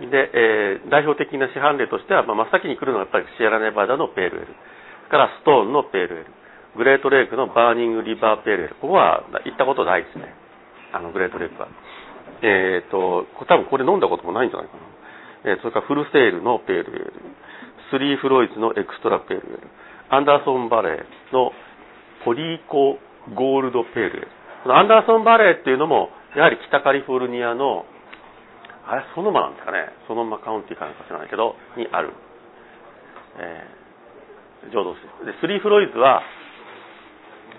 [0.05, 4.47] で、えー、代表的な市販例としては、まあ、真っ先に来るのはやっぱりシエラネバダのペールエル。
[5.09, 6.25] からストーンの pale ale。
[6.77, 8.75] グレートレイクのバーニングリバー pale ale。
[8.75, 10.35] ここは行ったことないですね。
[10.93, 11.67] あの、グレートレイクは。
[12.41, 15.51] えっ、ー、と、多分これ飲んだこともないんじゃないかな。
[15.51, 17.13] えー、それからフルセールの pale ale、
[17.89, 19.67] スリーフロイズの extra pale ale、
[20.09, 21.51] アンダーソンバレーの
[22.23, 22.99] ポリーコ
[23.33, 24.27] ゴールド pale ale。
[24.63, 27.85] このアンダーソンバレーっていうのも、やはり北カリフォルニアの、
[28.87, 29.91] あれ、ソノマなんですかね。
[30.07, 32.13] ソノマカウンティかなんか知らないけど、にある、
[33.37, 36.23] えー、浄土水で、スリーフロイズは、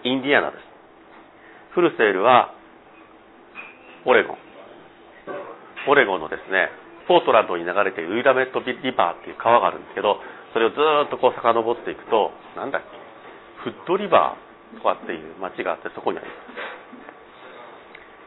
[0.04, 0.64] インディアナです。
[1.74, 2.54] フルセールは、
[4.06, 4.38] オレゴン。
[5.88, 6.70] オレゴンのですね、
[7.06, 10.20] ポートランドに流れているウィラメットリバーっていう川があるんですけど、
[10.52, 12.88] それをずっとこう遡っていくと、なんだっけ、
[13.70, 16.38] フットリバーとかっていう町があってそこにあります。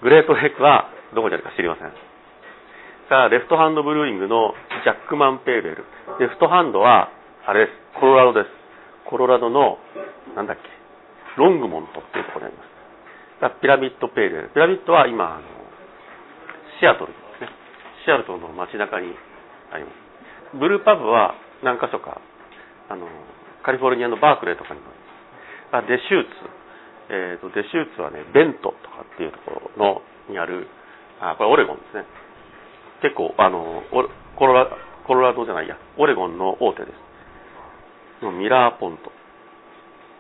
[0.04, 2.11] グレートヘックはどこにあるか知りません。
[3.12, 4.56] さあ、レフトハンドブルーイングの
[4.88, 5.84] ジャックマンペールエル。
[6.24, 7.12] レフトハンドは、
[7.44, 8.56] あれです、コロラドです。
[9.04, 9.84] コロラドの、
[10.32, 10.64] なんだっけ、
[11.36, 13.60] ロングモントっていうところにあります。
[13.60, 14.50] ピラミッドペールエル。
[14.56, 15.44] ピラミッドは今、あの
[16.80, 17.52] シアトルですね
[18.08, 19.12] シアトンの街中に
[19.76, 20.56] あります。
[20.56, 21.36] ブルーパブは
[21.68, 22.24] 何箇所か、
[22.88, 23.12] あの、
[23.68, 26.00] カリフォルニアのバークレーとかにもあります。
[26.00, 26.32] あデシューツ、
[27.12, 30.00] えっ、ー、と、デシューツはね、ベントとかっていうところの、
[30.32, 30.72] にある、
[31.20, 32.08] あ、これオレゴンですね。
[33.02, 33.84] 結構、あの、
[34.38, 34.68] コロラ、
[35.08, 36.92] コロラドじゃないや、オレゴンの大手で
[38.22, 38.26] す。
[38.26, 39.12] ミラーポント。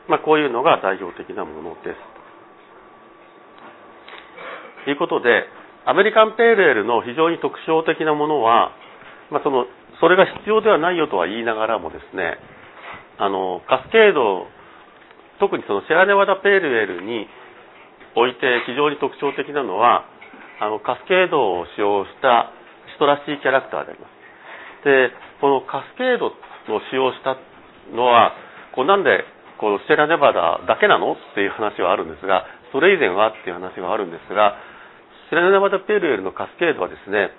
[0.08, 1.98] まあ、こういうのが代表的なものです。
[4.86, 5.46] ということで、
[5.86, 8.72] アメリカンペールエールの非常に特徴的なものは、
[9.32, 9.66] まあ、その
[10.00, 12.38] それが必要ではないよとは言いながらもですね
[13.18, 14.46] あのカスケード
[15.40, 17.26] 特にそのシェラネワダペールエールに
[18.16, 20.06] おいて非常に特徴的なのは
[20.60, 22.54] あのカスケードを使用した
[23.02, 24.14] トラシーキャラクターであります。
[24.86, 25.10] で
[25.42, 26.34] このカスケードを
[26.94, 27.34] 使用した
[27.90, 28.38] のは
[28.78, 29.26] こうなんで
[29.58, 34.58] このシェラネバダだけなのっていう話はあるんですがそれ以前はっていう話はあるんですが
[35.30, 37.30] セラネバダペルエルのカスケードはですね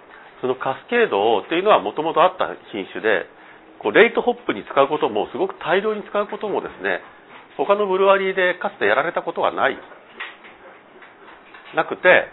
[0.43, 3.27] そのカスケードをっていうのはもともとあった品種で
[3.83, 7.03] こう late hop に使うこともすごく大量に使うこともですね
[7.59, 9.79] 他のブルワリーでかつてやられたことはない。
[11.75, 12.29] なくて、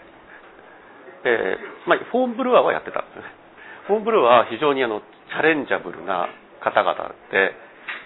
[1.24, 3.22] えーまあ、 home brewer はやってたんですね。
[3.86, 6.28] home brewer は非常にあの challengeable な
[6.60, 7.52] 方々で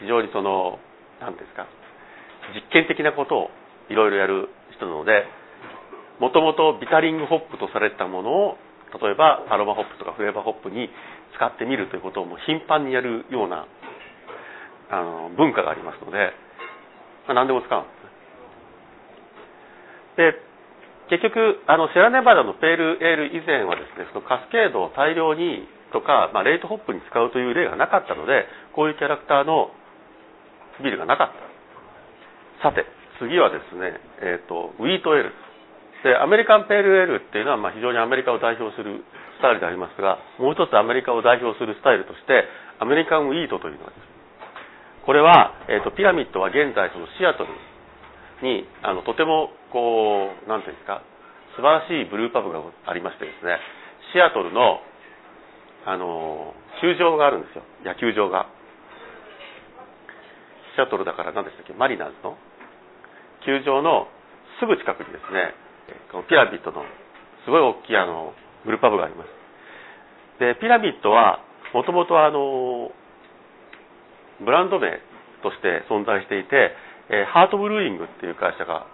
[0.01, 0.79] 非常にその
[1.21, 1.67] 何ですか
[2.55, 3.51] 実験的なことを
[3.91, 5.25] いろいろやる人なので
[6.21, 8.57] もともと bittering hop とされたものを
[9.01, 10.89] 例えばアロマホップとかフレーバーホップに
[11.35, 13.67] 使ってみるということをもう頻繁にやるような
[14.91, 16.31] あの文化がありますので、
[17.27, 17.95] まあ、何でも使うんです
[20.17, 20.33] で
[21.11, 29.71] 結局あのシェラネバダのペールエール以前はですねそのカスケードを大量にとか、まあ、レイトホップに使うという例がなかったのでこういうキャラクターの
[30.83, 31.33] ビルがなかっ
[32.61, 32.71] た。
[32.71, 32.85] さて
[33.21, 35.33] 次はですね、えーと、ウィートエール。
[36.03, 39.05] でアメリカンペールエールっていうのはまあ非常にアメリカを代表する
[39.39, 42.45] スタイルでありますがもう一つアメリカを代表するスタイルとして
[42.79, 44.15] アメリカンウィートというのがあります
[45.05, 47.53] これは、えーと、ピラミッドは現在そのシアトル
[48.45, 51.01] にあのとてもこう何ていうんですか
[51.57, 53.57] 素晴らしいブルーパブがありましてですね
[54.13, 54.85] シアトルの
[55.87, 57.63] あの球場があるんですよ。
[57.85, 58.49] 野球場が。
[60.77, 62.37] シアトルだから何でしたっけマリナーズの？
[63.45, 64.09] 球場の
[64.61, 65.53] すぐ近くにですね
[66.11, 66.85] このピラミッドの
[67.45, 68.33] すごい大きいあの
[68.65, 69.29] グルーパブがあります。
[70.41, 72.91] でピラミッドはもともとあの
[74.41, 74.99] ブランド名
[75.45, 76.73] として存在していて、
[77.11, 78.87] えハートブルーイングっていう会社が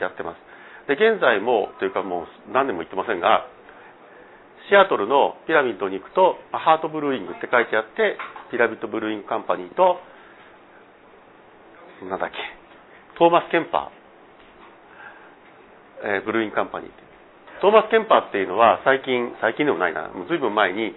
[0.00, 0.50] やってます。
[0.88, 3.46] で現在もというかもう何年も言ってませんが
[4.68, 8.16] シアトルのピラミッドに行くとハートブルーイングって書いてあって
[8.50, 9.98] ピラミッドブルーイングカンパニーと
[12.08, 12.36] なんだっけ
[13.18, 14.00] トーマス・ケンパー
[16.02, 16.90] えー、ブルーイングカンパニー
[17.60, 20.08] トーマス・ケンパーっていうのは最近最近でもないな。
[20.08, 20.96] もう随分前に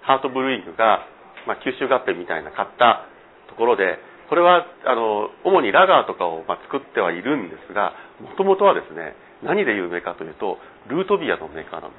[0.00, 1.04] ハートブルーイングが、
[1.46, 3.04] まあ、吸収合併みたいな買った
[3.48, 10.58] ところでこれはあの主にラガーとかを、ま、作ってはいるんですがもともとはですね何で有名かというと
[10.88, 11.96] root beer のメーカーなんで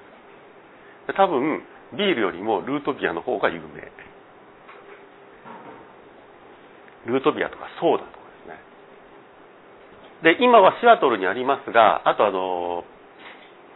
[1.08, 1.14] す。
[1.14, 1.62] 多分
[1.94, 3.92] ビールよりも root beer の方が有名。
[7.06, 10.38] ルートビアとかソーダとかですね。
[10.38, 12.84] で今はシアトルにありますがあとあの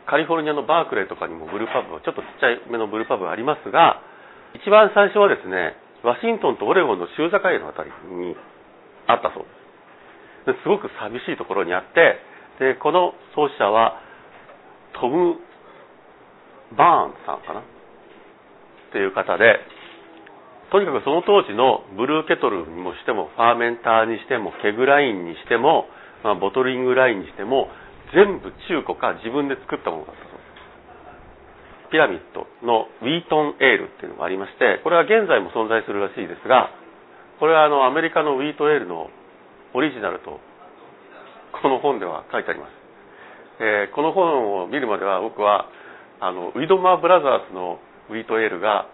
[0.10, 4.02] カリフォルニアのバークレーとかにもブルーパブちょっとちっちゃいめのブルーパブありますが
[4.58, 8.36] 一番最初はですねワシントンとオレゴンの州境のあたりに
[9.08, 9.44] あったそう
[10.48, 10.64] です。
[10.64, 12.20] すごく寂しいところにあって
[12.60, 14.00] でこの創始者は
[15.00, 15.36] トム・
[16.78, 17.62] バーンさんかな？
[17.62, 17.64] っ
[18.92, 19.60] ていう方で
[20.72, 25.90] とにかくその当時のブルーケトルにもしてもファーメンターにしてもケグラインにしても、
[26.24, 27.70] まあ、ボトリングラインにしても
[28.14, 30.29] 全部中古か自分で作ったものだった。
[31.92, 36.70] ピラミッドのウィートンエールっていうのがありましてこれは現在も存在するらしいですが
[37.40, 39.10] これはあのアメリカのウィートエールの
[39.74, 40.40] オリジナルと
[41.62, 42.72] この本では書いてあります、
[43.62, 45.68] えー、この本を見るまでは僕は
[46.20, 48.88] あのウィドマーブラザーズのウィートエールが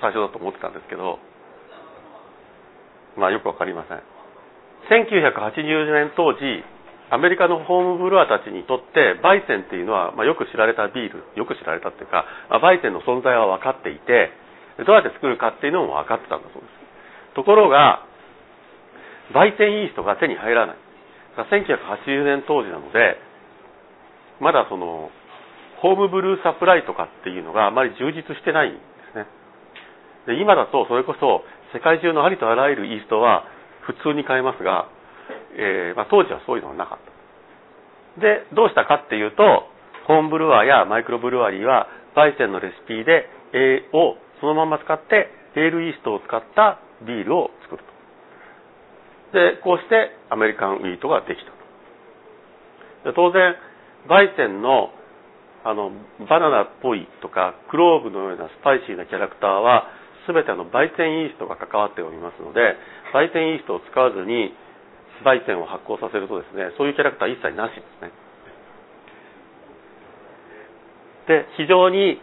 [0.00, 1.18] 最初だと思ってたんですけど、
[3.16, 4.02] まあよくわかりません。
[4.88, 6.38] 1980年当時、
[7.10, 14.30] アメリカのホームブルワーたちにとって、バイセンっていうのは、まあ、よく知られたビール、よく知られたっていうか、まあ、バイセンの存在は分かっていて、
[14.84, 17.34] どうやって作るかっていうのも分かってたんだそうです。
[17.34, 18.04] ところが、
[19.32, 20.76] バイセンイーストが手に入らない。
[21.38, 23.16] 1980年当時なので、
[24.40, 25.10] まだその、
[25.80, 28.80] ホームブルーサプライとかっていうのがあまり充実してないんで
[29.12, 29.26] すね。
[30.26, 33.44] で今だとそれこそ世界中のありとあらゆるイーストは
[33.86, 34.90] 普通に買えますが、
[35.56, 36.98] えー、まあ、当時はそういうのはなかっ
[38.16, 38.20] た。
[38.20, 39.68] で、どうしたかっていうと、
[40.06, 47.82] ホームブルワーやマイクロブルワリーは、バイセンのレシピで、えー、をそのまま使って、エールイーストを使ったビールを作る
[49.32, 49.36] と。
[49.38, 51.52] で、こうしてアメリカンウィートができた。
[53.10, 53.54] で当然、
[54.08, 54.90] バイセンの
[55.64, 55.90] あの
[56.28, 59.90] バナナっぽいとかクローブのようなスパイシーなキャラクターは
[60.26, 62.76] 全ての焙煎イーストが関わっておりますので
[63.12, 64.54] 焙煎イーストを使わずに
[65.24, 68.12] 焙煎を発酵させるとですねそういうキャラクター一切なしですね。
[71.28, 72.18] で非常に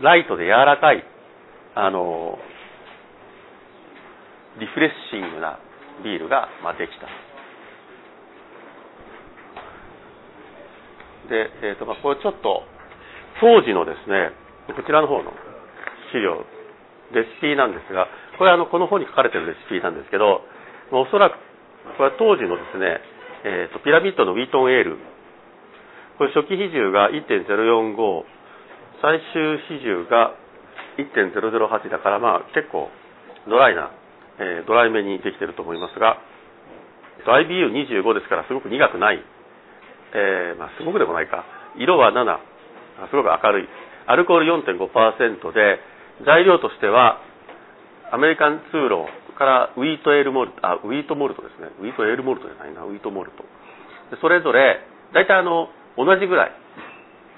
[0.00, 1.04] ライトで柔らかい
[1.74, 2.38] あの
[4.58, 5.58] リフレッシングな
[6.02, 7.06] ビールが、まあ、できた。
[11.28, 12.62] で、えーとまあ、これちょっと
[13.40, 14.32] 当時のですね
[14.74, 15.32] こちらの方の
[16.12, 16.44] 資料
[17.14, 18.08] レシピなんですが
[18.38, 20.42] これあのこの本に書かれてるレシピなんですけど
[20.90, 21.36] おそらく
[21.96, 23.00] これは当時のですね、
[23.44, 24.98] えーと、ピラミッドのウィートンエール。
[26.18, 27.98] これ初期比重が1.045
[29.02, 30.34] 最終比重が
[30.98, 32.90] 1.008だからまあ結構
[33.48, 33.90] ドライな、
[34.38, 36.18] えー、ドライめにできてると思いますが
[37.26, 39.22] IBU25 ですからすごく苦くない。
[40.14, 41.44] えー、まあ、すごくでもないか。
[41.78, 43.68] 色は7すごく明るい。
[44.06, 45.78] アルコール4.5%で
[46.26, 47.18] 材料としては
[48.12, 51.68] アメリカン通路からウィートエールモルトあウィートモルトですね。
[51.80, 52.84] ウィートエールモルトじゃないな。
[52.84, 53.44] ウィートモルト。
[54.10, 54.80] でそれぞれ
[55.14, 56.52] 大体あの同じぐらい。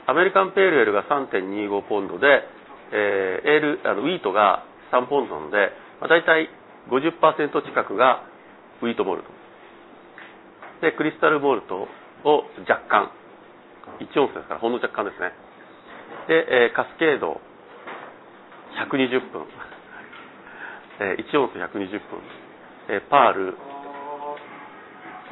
[0.06, 2.44] アメリカンペールエールが3.25ポンドで、
[2.92, 6.50] えー、エールあのウィートが3ポンドなので、まあ、大体
[6.92, 8.22] 50%近くが
[8.82, 9.28] ウィートモルト。
[10.82, 11.88] でクリスタルモルト
[12.24, 13.10] を若干。
[14.00, 15.32] 1オンスですからほんの若干ですね。
[16.28, 17.40] で、えー、カスケード。
[18.74, 19.46] 120分、
[21.00, 22.20] え、1オンス120分、
[22.88, 23.54] え、 Perle。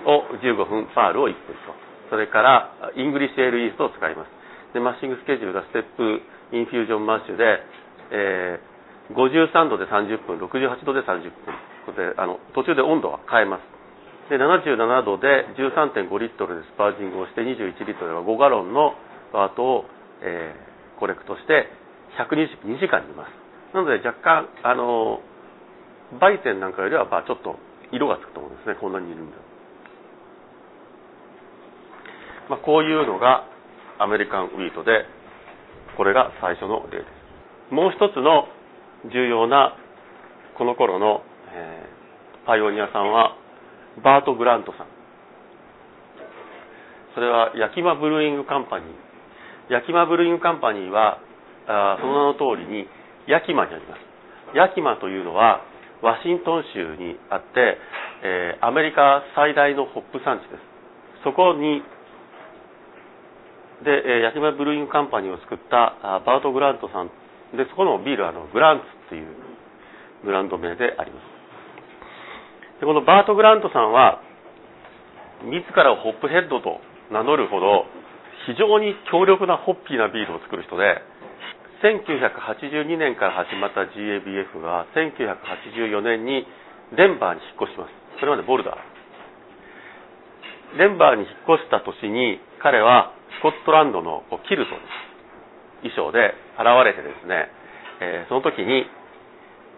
[0.07, 0.87] を15分。
[0.95, 1.75] Perle を1分と。
[2.11, 4.29] それから English ale yeast を使います。
[4.75, 6.21] で mashing schedule が step
[6.53, 7.61] infusion mash で、
[8.11, 11.57] えー、53度で30分68度で30分。
[11.97, 13.65] であの途中で温度は変えます。
[14.31, 18.95] で77度で13.5リットルで sparging をして21リットルは5ガロンの
[19.33, 19.85] wort を、
[20.23, 21.69] えー、 collect して
[22.21, 23.33] 122時間煮ます。
[23.75, 25.21] なので若干あの
[26.21, 27.57] 焙煎なんかよりはまあちょっと
[27.93, 28.77] 色がつくと思うんですね。
[28.81, 29.37] こんなに煮るんだ、
[32.51, 33.47] まあ、こういうのが
[33.99, 35.05] アメリカンウィートで
[35.97, 37.75] これが最初の例です。
[37.75, 38.49] もう一つの
[39.11, 39.77] 重要な
[40.57, 43.37] この頃の、えー、パイオニアさんは
[44.03, 44.87] バート・グラントさん。
[47.15, 48.89] それはヤキマブルーイングカンパニー。
[49.73, 51.19] ヤキマブルーイングカンパニーは
[51.67, 52.87] あその名の通りに
[53.27, 54.01] ヤキマにあります。
[54.57, 55.61] ヤキマというのは
[56.03, 57.79] ワシントン州にあって、
[58.23, 61.25] えー、アメリカ最大のホップ産地です。
[61.25, 61.83] そこに
[63.83, 67.11] で、ヤキマブルーイングカンパニーを作ったバート・グラントさん。
[67.57, 69.29] でそこのビールはあのグランツっていう
[70.25, 72.81] ブランド名であります。
[72.81, 74.23] でこのバート・グラントさんは
[75.45, 76.81] 自らをホップヘッドと
[77.11, 77.85] 名乗るほど
[78.47, 81.03] 非常に強力なホッピーなビールを作る人で
[81.83, 86.47] 1982年から始まった GABF が1984年に
[86.97, 87.93] デンバーに引っ越します。
[88.21, 88.93] それまでボルダー。
[90.79, 94.79] デンバーに引っ越した年に彼はスコットランドのキルトの
[95.83, 97.51] 衣装で現れてですね、
[98.01, 98.87] えー、その時に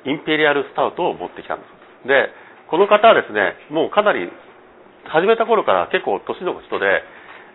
[0.04, 1.66] インペリアルスタウトを持ってきたんで
[2.04, 2.08] す。
[2.08, 2.28] で
[2.68, 4.28] この方はですねもうかなり
[5.08, 7.00] 始めた頃から結構年の人で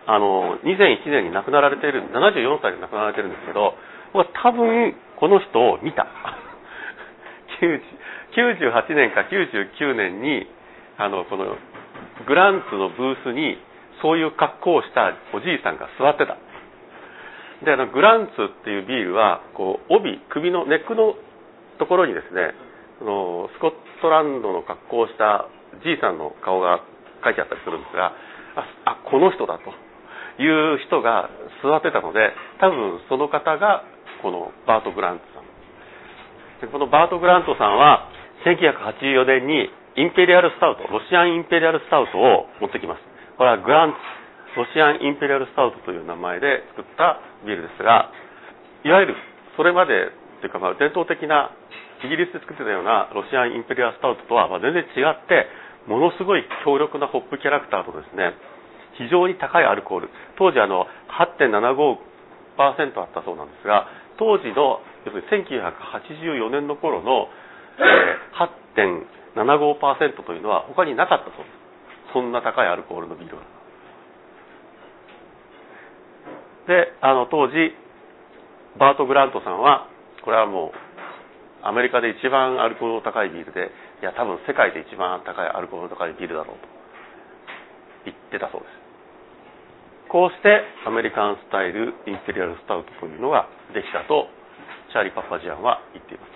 [0.09, 3.77] あの2001年に亡くなられている74歳で亡くなられてるんですけど
[4.13, 6.07] 僕は多分この人を見た。
[7.61, 10.47] 98年か99年に
[10.97, 11.57] あのこの
[12.27, 13.57] グランツのブースに
[14.01, 16.37] そういう格好をしたおじいさんが座ってた。
[17.63, 21.15] であのグランツっていうビールはこう帯首のネックの
[21.77, 22.53] ところにですね
[22.99, 25.47] そのスコットランドの格好をした
[25.83, 26.79] じいさんの顔が
[27.23, 28.13] 書いてあったりするんですが
[28.85, 29.71] あこの人だと
[30.41, 31.29] いう人が
[31.63, 33.83] 座ってたので多分その方が
[34.21, 35.45] このバート・グラントさん。
[36.61, 38.09] でこのバート・グラントさんは
[38.45, 43.01] 1984年にインペリアルスタウトロシアンインペリアルスタウトを持ってきます。
[43.37, 44.19] これはグランツ
[44.59, 48.11] ロシアンインペリアルスタウトという名前で作ったビールですが
[48.83, 49.15] いわゆる
[49.55, 50.11] それまで
[50.41, 51.51] というかまあ伝統的な
[52.03, 55.47] イギリスで作ってたようなロシアンインペリアルスタウトとはま全然違って
[55.87, 58.33] ものすごい強力なホップキャラクターとですね
[58.97, 60.09] 非常に高いアルコール。
[60.37, 60.87] 当時あの
[61.39, 63.87] 8.75%あったそうなんですが
[64.19, 67.27] 当時の要するに1984年の頃の、
[67.79, 68.99] えー、
[69.35, 71.59] 8.75%というのは他になかったそうです
[72.13, 73.43] そんな高いアルコールのビールは。
[76.67, 77.73] であの当時
[78.77, 79.87] バート・グラントさんは
[80.23, 80.71] これはも
[81.63, 86.67] うアメリカで一番アルコールの高いビールでいや多分世界で一番高いアルコールの高いビールだろうと
[88.05, 88.78] 言ってたそうです。
[90.09, 93.45] こうしてアメリカンスタイルインペリアルスタウトというのが
[93.77, 94.25] できたと
[94.89, 96.29] チャーリー・パッパジアンは言っています。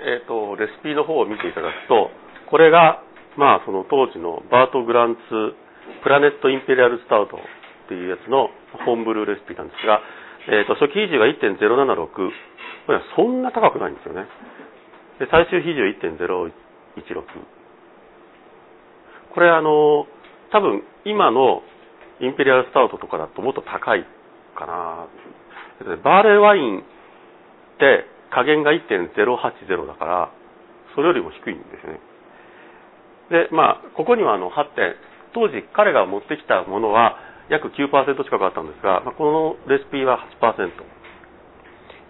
[0.00, 2.08] えーと、レシピの方を見ていただくと
[2.48, 3.02] これが、
[3.36, 5.56] まあ、その当時のバート・グランツ
[6.04, 7.40] プラネット・インペリアル・スタウトっ
[7.88, 8.48] ていうやつの
[8.84, 10.00] ホームブルーレシピなんですが、
[10.48, 14.28] えーと、初期比重が1.076これはそんな高くないんですよね。
[15.20, 17.24] で最終比重は1.016
[19.32, 20.06] これあの
[20.52, 21.62] 多分今の
[22.20, 24.04] インペリアルスタウトとかだともっと高い
[24.58, 25.06] かな。
[26.04, 26.82] バーレーワインっ
[27.78, 30.30] て加減が1.080だから
[30.94, 32.00] それよりも低いんですよね。
[33.30, 34.94] でまあここにはあの8点。
[35.32, 37.16] 当時彼が持ってきたものは
[37.50, 37.90] 約9%
[38.24, 40.70] 近くあったんですが、まあ、このレシピは8%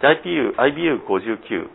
[0.01, 1.69] で IPU、IBU59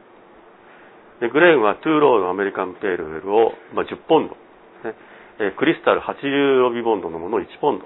[1.21, 4.35] でグレーンは two-row の American pale ale を、まあ、10ポンド、
[4.89, 4.95] ね、
[5.39, 7.85] えクリスタル80ロビボンドのものを1ポンド。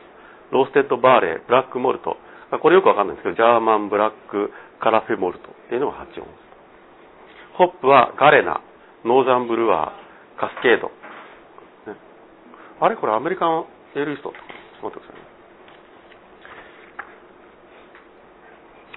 [0.52, 2.18] roasted barley black malt、
[2.62, 5.50] これよくわかんないんですけど German black Carafa malt。
[5.50, 6.16] っていうのが8オンス
[7.58, 8.62] ホップはガレナ。
[9.06, 10.40] ノーザンブルワー。
[10.40, 10.90] カスケード、
[12.80, 12.96] あれ？
[12.96, 14.32] これ American ale yeast。
[14.32, 15.40] ちょっと待ってください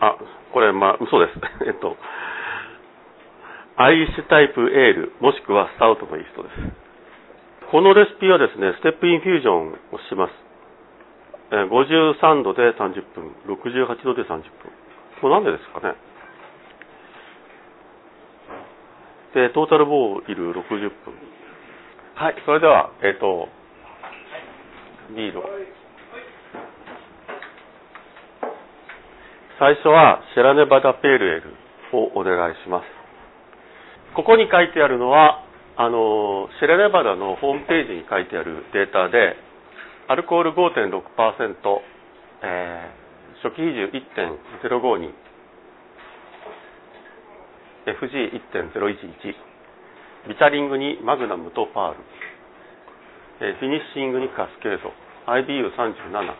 [0.02, 0.16] あ
[0.52, 1.38] これまあ嘘です。
[1.66, 1.96] えっと。
[3.76, 6.81] Irish type ale もしくはスタウトのイーストです。
[7.72, 10.36] このレシピはですね、 step infusion をします。
[11.48, 14.44] 53度で30分、68度で30分。
[15.24, 15.96] これなんでですかね？
[19.32, 21.16] で、トータルボーイル60分。
[22.14, 23.48] はい、それでは、えっ、ー、と、
[25.16, 25.44] ビールを。
[29.58, 31.54] 最初はシェラネバダペールエル
[31.96, 32.84] をお願いします。
[34.14, 35.46] ここに書いてあるのは、
[35.76, 39.36] あのシェラネバダのホームページに書いてあるデータで
[40.08, 41.80] アルコール5.6%、
[42.44, 45.12] えー、初期比重1.052
[47.86, 49.34] FG1.011
[50.28, 51.98] bittering にマグナムとパール、
[53.58, 54.92] finishing にカスケード
[55.26, 56.36] IBU37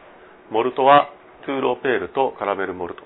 [0.51, 1.09] モルトは
[1.47, 3.03] two-row pale とカラメルモルト。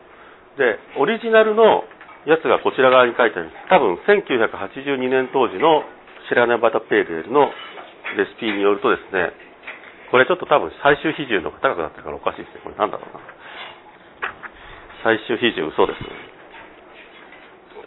[0.58, 1.84] でオリジナルの
[2.26, 5.84] やつがこちら側に書いてある多分1982年当時の
[6.28, 7.50] シェラネバタペールの
[8.16, 9.30] レシピによるとですね、
[10.10, 12.60] これちょっと多分最終比重の方が高くなってるからおかしいですね。
[12.62, 13.20] これなんだろうな。
[15.02, 16.02] 最終比重嘘です。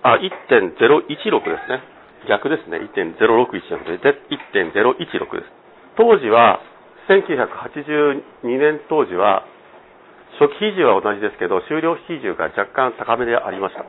[0.04, 1.84] あ、1.016ですね。
[2.28, 2.80] 逆ですね。
[2.96, 3.20] 1.061
[3.72, 5.52] なので、1.016です。
[5.96, 6.62] 当時は
[7.10, 9.44] 1982年当時は、
[10.40, 13.84] 初期比重は同じですけど、終了比重が若干高めでありました。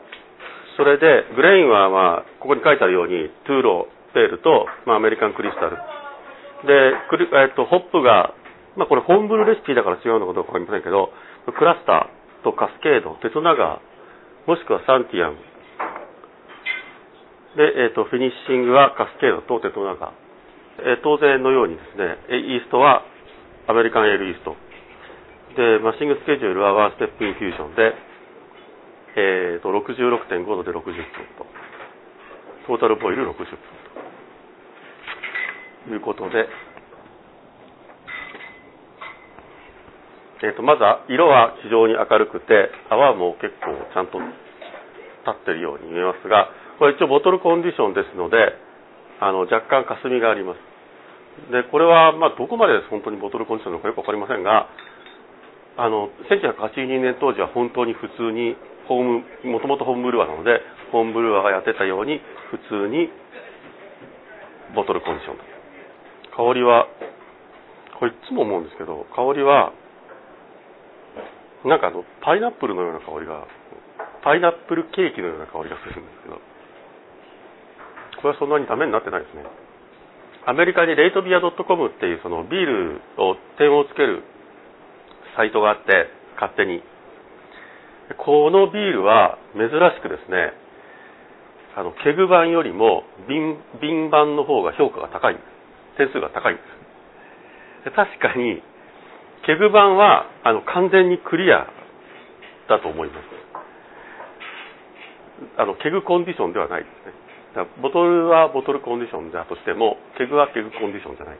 [0.77, 5.77] それで、グレインは、まあ、ここに書いてあるように、 two-row pale と、まあ、 American crystal。
[6.67, 8.35] で、クリえっと、ホップが、
[8.77, 11.13] まあ、これ homebrew レシピだから違うのかどうかわかりませんけど、
[11.57, 15.37] クラスターとカスケード、テトナンガー、もしくはセンテニアル。
[17.57, 20.31] で、えっと、 finishing はカスケードとテトナンガー。
[20.81, 23.05] え当然のようにですね、イーストは
[23.67, 24.57] American ale yeast。
[25.57, 27.93] で、 mashing schedule は one step infusion で、
[29.17, 30.95] えーと、66.5度で60分
[31.37, 31.47] と、
[32.67, 33.80] トータルボイル60分
[35.89, 36.47] いうことで、
[40.43, 44.33] えーと、まずは色は非常に明るくて、泡も結構ちゃんと立
[45.37, 48.37] ってるように見えますが、これ一応ボトルコンディションですので、
[49.21, 51.53] あの若干霞があります。
[51.53, 54.69] で、これはまどこまで本当にボトルコンディションなのかよくわかりませんが、
[55.77, 58.57] あの1982年当時は本当に普通に
[58.89, 60.61] ホーム、もともとホームブルワーなので、
[60.91, 62.21] ホームブルワーがやってたように、
[62.51, 63.13] 普通に
[64.75, 65.60] ボトルコンディションと
[66.41, 66.89] 香りは、
[68.01, 69.73] これいつも思うんですけど、香りは、
[71.67, 73.45] なんかあの、パイナップルのような香りが、
[74.25, 76.41] パイナップルケーキのような香りがするんですけど、
[78.23, 79.45] これはそんなにダメになってないですね。
[80.47, 84.25] アメリカにレイトビア .com っていうそのビールを点をつける
[85.37, 86.09] サイトがあって、
[86.41, 86.83] 勝手に。
[88.17, 90.53] このビールは珍しくですね、
[91.77, 95.60] あの、ケグ版よりも瓶、瓶版の方が評価が高いんです。
[96.01, 96.63] 点数が高いんで
[97.85, 97.93] す。
[97.93, 98.63] 確かに、
[99.45, 101.69] ケグ版は、あの、完全にクリア
[102.69, 103.25] だと思います。
[105.61, 107.13] あの、 keg condition ではないですね。
[107.55, 111.39] だボトルは bottle condition だとしても、ケグは keg condition じゃない。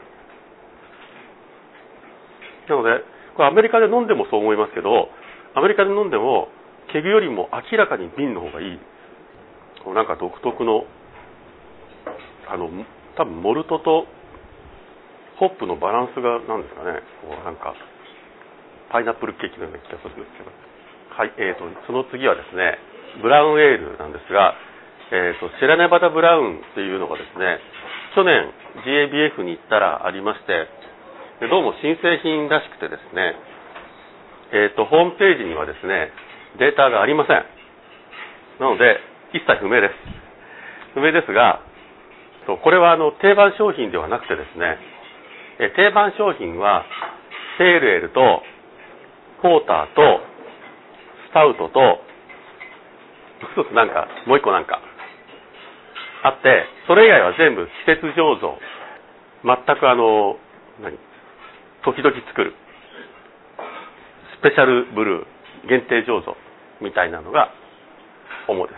[2.69, 3.03] なので、
[3.35, 5.09] これアメリカで飲んでもそう思いますけど、
[5.55, 6.49] アメリカで飲んでも、
[6.91, 8.79] ケグよりも明らかに瓶の方がいい。
[9.85, 10.83] こうなんか独特の、
[12.49, 12.69] あの、
[13.15, 14.05] 多分モルトと
[15.41, 17.73] ホップのバランスがなんですかね、こうなんか、
[18.93, 20.53] パイナップルケーキのような気がするんですけど。
[21.17, 22.77] はい、えーと、その次はですね、
[23.25, 24.53] ブラウンエールなんですが、
[25.09, 27.57] えーと、シェラネバダブラウンっていうのがですね、
[28.13, 28.53] 去年
[28.85, 30.69] GABF に行ったらありまして、
[31.49, 33.33] どうも新製品らしくてですね、
[34.53, 36.13] えーと、ホームページにはですね、
[36.61, 37.41] データがありません。
[38.61, 39.01] なので、
[39.33, 39.97] 一切不明です。
[40.93, 41.65] 不明ですが、
[42.45, 44.90] これはあの定番商品ではなくてですね、
[45.57, 46.85] 定番商品は、
[47.57, 48.43] セールエルと、
[49.41, 50.21] ポーターと、
[51.29, 52.01] スタウトと、
[53.53, 54.81] 一つなんか、もう一個なんか、
[56.23, 58.57] あって、それ以外は全部季節醸造。
[59.43, 60.37] 全くあの、
[60.81, 60.97] 何？
[61.83, 62.53] 時々作る。
[64.37, 65.41] スペシャルブルー。
[65.67, 66.35] 限定醸造
[66.81, 67.53] みたいなのが
[68.47, 68.73] 主で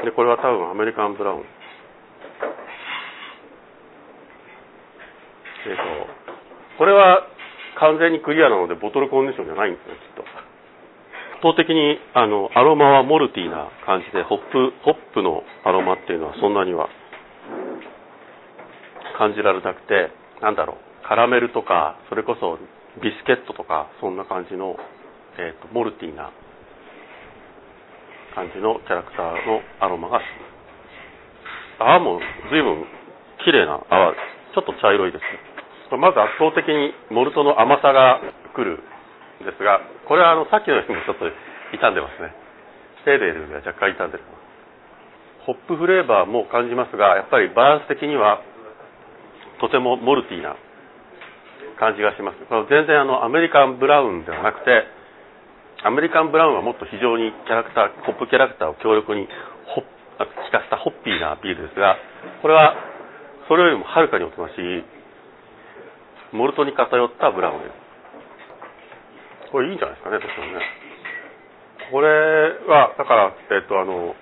[0.00, 0.04] す。
[0.04, 1.44] で、これは多分アメリカンブラウン。
[5.66, 7.26] えっ、ー、と、これは
[7.80, 10.22] 完全にクリアなのでボトルコンディションじゃないんですね、きっと。
[11.44, 16.88] 圧倒的にあのアロマはモルティーな感じで、ホップ、ホップのアロマっていうのはそんなには
[19.18, 20.10] 感じられなくて、
[20.40, 20.76] なんだろう。
[21.06, 22.58] カラメルとか、それこそ
[23.02, 24.76] ビスケットとか、そんな感じの、
[25.38, 26.32] えーと、モルティーな
[28.34, 30.54] 感じのキャラクターのアロマがします。
[31.78, 32.86] 泡も随分
[33.44, 34.14] 綺麗な泡。
[34.54, 35.53] ちょっと茶色いですね。
[35.90, 38.20] まず圧倒的にモルトの甘さが
[38.54, 38.80] 来る
[39.42, 41.28] んですが、これはあのさっきのよりもちょっと
[41.72, 42.34] 傷んでますね。
[43.04, 44.24] セーレルが若干傷んでる。
[45.44, 48.40] ホップフレーバーも感じますが、やっぱりバランス的には
[49.60, 50.56] とてもモルティーな
[51.78, 52.38] 感じがします。
[52.70, 54.84] 全然あのアメリカンブラウンではなくて、
[55.84, 59.28] アメリカンブラウンはもっと非常にキャラクター、ホップキャラクターを強力に
[59.68, 61.98] ホ効かせたホッピーなビールですが、
[62.40, 62.74] これは
[63.48, 64.84] それよりもはるかにおとなしい、
[66.34, 67.60] モルトに偏ったブラウン。
[69.52, 70.58] これいいんじゃないですかね、とてもね。
[71.90, 72.08] これ
[72.66, 74.16] は、だから、えっと、あの、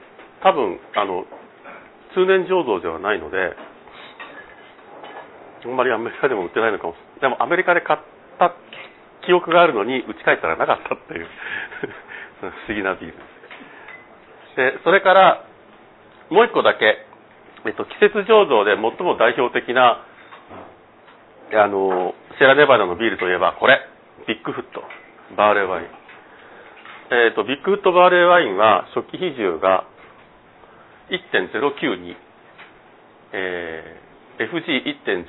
[0.44, 1.24] 多分、あの、
[2.12, 3.56] 通年醸造ではないので、
[5.64, 8.00] あんまりアメリカでも売ってないのかもでもアメリカで買っ
[8.38, 8.52] た
[9.24, 11.26] 記憶があるのに、打ち帰ったらなかったっていう
[12.40, 13.22] 不思議なビールで
[14.52, 14.56] す。
[14.56, 15.46] で、それから、
[16.28, 17.06] もう一個だけ、
[17.64, 20.04] えっと、季節醸造で最も代表的な、
[21.53, 23.78] あの、シェラネバダのビールといえば、これ、
[24.26, 24.80] ビッグフット、
[25.36, 25.86] バーレーワイン。
[27.12, 29.84] えっと、ビッグフットバーレーワインは、初期比重が
[31.12, 32.16] 1.092、
[33.32, 35.28] えー、FG1.024、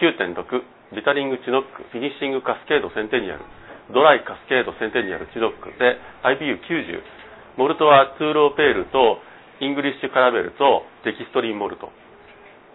[0.00, 3.44] 9.6、 bittering チヌック、 finishing カスケードセンテニアル、
[3.92, 9.20] dry カスケードセンテニアルチヌックで IBU90、モルトは two-row pale と
[9.60, 11.92] English caramel と dextrin malt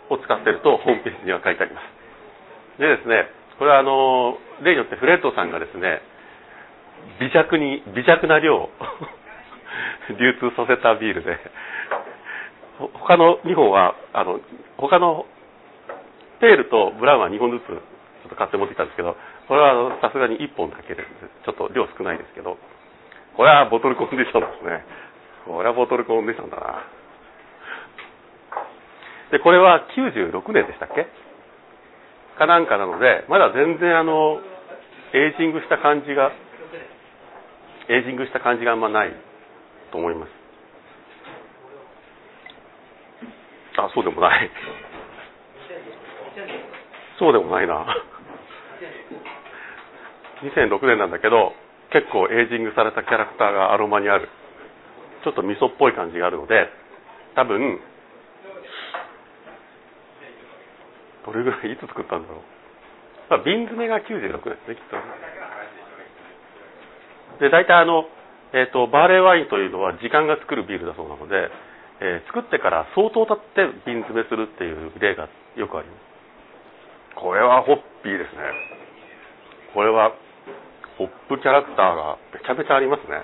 [0.09, 2.00] を使ってるとホームページには書いてあります。
[2.79, 3.27] でですね、
[3.59, 6.01] これはあの、例によってフレッドさんがですね、
[7.19, 8.69] 微弱に、微弱な量を
[10.17, 11.37] 流通させたビールで、
[12.93, 14.39] 他の2本は、あの、
[14.77, 15.25] 他の
[16.39, 19.15] ペールとブラウンは2本ずつちょっと買って持ってきたんですけど、
[19.47, 21.03] これはさすがに1本だけで、
[21.45, 22.57] ちょっと量少ないですけど、
[23.35, 24.85] これはボトルコンディションですね。
[25.45, 26.83] これはボトルコンディションだな。
[29.31, 31.07] で、これは96年でしたっけ？
[32.37, 34.39] かなんかなので、まだ全然あの、
[35.13, 36.31] エイジングした感じが、
[37.89, 39.13] エイジングした感じがあんまない
[39.91, 40.29] と思います。
[43.77, 44.49] あ、そうでもない。
[47.19, 47.85] そうでもないな。
[50.43, 51.53] 2006年なんだけど、
[51.91, 54.29] 結構エイジングされたキャラクターがアロマにある。
[55.23, 56.67] ちょっと味噌っぽい感じがあるので、
[57.35, 57.79] 多分、
[61.25, 62.41] どれぐらいいつ作ったんだろう。
[63.29, 64.97] まあ、瓶詰めが96年ですね、きっと。
[67.39, 68.05] で、大体あの、
[68.53, 71.49] えっ、ー、と、バーレーワインというのは時間が作るビールだそうなので、
[72.01, 76.11] えー、作ってから相当経って瓶詰めするっていう例がよくあります。
[77.15, 78.41] これはホッピーですね。
[79.73, 80.11] これは、
[80.97, 83.23] ホップキャラクターがめちゃめちゃありますね。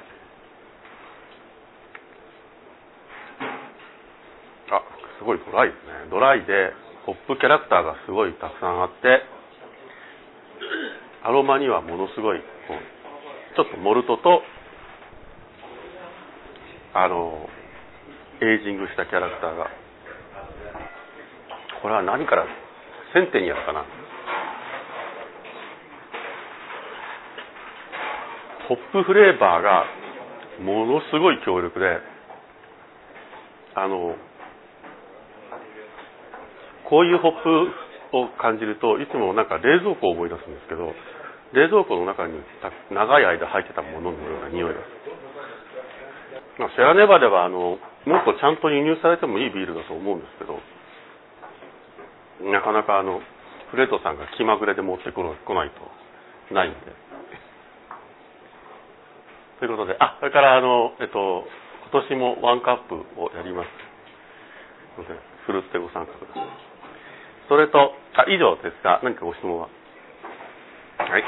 [4.72, 4.82] あ、
[5.20, 6.10] すごいドライですね。
[6.10, 6.72] ドライで、
[7.08, 9.24] ホップキャラクターがすごいたくさんあって、
[11.24, 14.42] アロマにはものすごい、ちょっとモルトと、
[16.94, 17.48] あの、
[18.42, 19.68] エイジングしたキャラクターが。
[21.82, 22.46] これは何から、
[23.14, 23.86] センテニアかな。
[28.68, 29.86] ホップフレーバーが
[30.62, 32.00] ものすごい強力で、
[33.76, 34.18] あの、
[36.90, 40.96] こういうホップを感じるといつもなんか冷蔵庫を思い出すんですけど
[41.54, 42.40] 冷蔵庫の中に
[42.92, 44.80] 長い間入ってたもののような匂いが
[46.58, 50.58] まあ、シェラネバではあのもっとちゃんと輸入されてもいいビールだと思うんですけど
[52.50, 53.22] なかなかあの
[53.70, 57.08] フレッドさんが気まぐれで持ってこないとないんで。
[59.60, 61.44] ということで、あ、それからあの、えっと、
[61.92, 63.68] 今年もワンカップをやります。
[64.96, 65.18] すいません。
[65.48, 66.67] ふるってご参加ください。
[67.48, 69.70] それと、あ、以上ですか何かご質問は？
[71.00, 71.24] はい。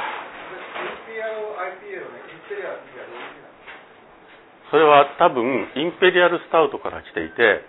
[4.72, 7.64] それは多分、インペリアルスタウトから来ていて、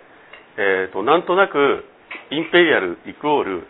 [0.57, 1.85] えっ、ー、と、なんとなく、
[2.29, 3.63] インペリアルイコール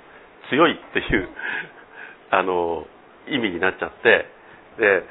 [0.49, 1.29] 強いっていう
[2.31, 2.87] あの、
[3.27, 4.25] 意味になっちゃって、
[4.77, 5.03] で、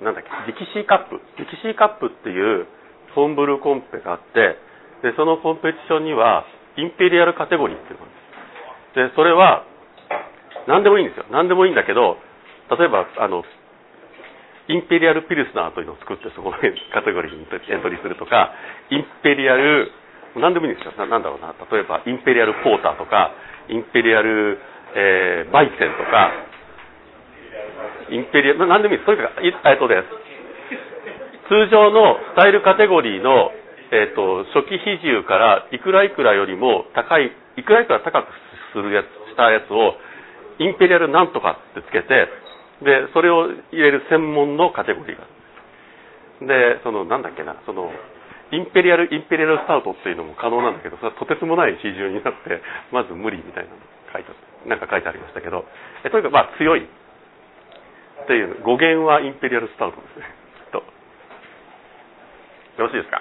[0.00, 1.20] なんだっけ、ディキシーカップ。
[1.36, 2.66] ディキシーカップっていう
[3.14, 4.56] homebrew コンペがあって、
[5.02, 6.44] で、そのコンペティションには、
[6.76, 8.25] インペリアルカテゴリーっていうのがあるんです。
[8.96, 9.68] で、それは、
[10.66, 11.26] 何でもいいんですよ。
[11.30, 12.16] 何でもいいんだけど、
[12.72, 13.44] 例えば、あの、
[14.68, 16.56] インペリアルピルスナーというのを作って、そこの
[16.90, 18.50] カテゴリーにエントリーするとか、
[18.90, 19.92] インペリアル、
[20.34, 21.06] 何でもいいんですよ。
[21.06, 21.54] なんだろうな。
[21.70, 23.36] 例えば、インペリアルポーターとか、
[23.68, 24.58] インペリアル、
[24.96, 26.32] えー、バイセンとか、
[28.10, 29.06] インペリアル、何でもいいです。
[29.06, 30.08] とにかく、えっとです。
[31.52, 33.52] 通常のスタイルカテゴリーの、
[33.92, 38.45] えっと、初期比重からいくらいくらよりも高い、いくらいくら高く
[38.76, 39.96] するやつ、したやつを、
[40.60, 42.28] インペリアルなんとかってつけて、
[42.84, 45.24] で、それを入れる専門のカテゴリーが。
[46.44, 47.88] で、その、なんだっけな、その、
[48.52, 52.60] インペリアル、インペリアルスタウトっていうのも可能なんだけど、それはとてつもない比重になって、
[52.92, 53.76] まず無理みたいなの
[54.12, 54.30] 書いて
[54.68, 55.64] なんか書いてありましたけど、
[56.04, 60.26] えとにかくまあ強いっていう、語源はインペリアルスタウトですね。
[60.70, 60.78] と。
[60.78, 60.84] よ
[62.86, 63.20] ろしいですか？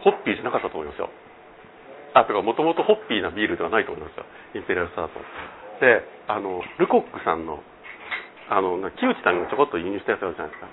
[0.00, 1.10] ホッピーじゃなかったと思いますよ。
[2.14, 4.24] あ、とか、もともとホッピーなビールではないと思いますよ。
[4.54, 5.20] インペリアルスタート。
[5.80, 7.62] で、あの、ルコックさんの、
[8.48, 10.68] あの、木内さんがちょこっと輸入したやつあるじゃないですか。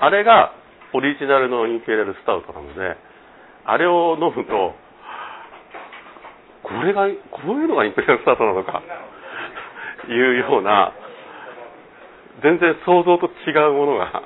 [0.00, 0.52] あれが
[0.92, 2.96] オリジナルのインペリアルスタウトなので、
[3.64, 4.74] あれを飲むと、
[6.62, 8.82] これが、こういうのがインペリアルスタートなのか、
[10.08, 10.92] いうような、
[12.42, 14.22] 全然想像と違うものが。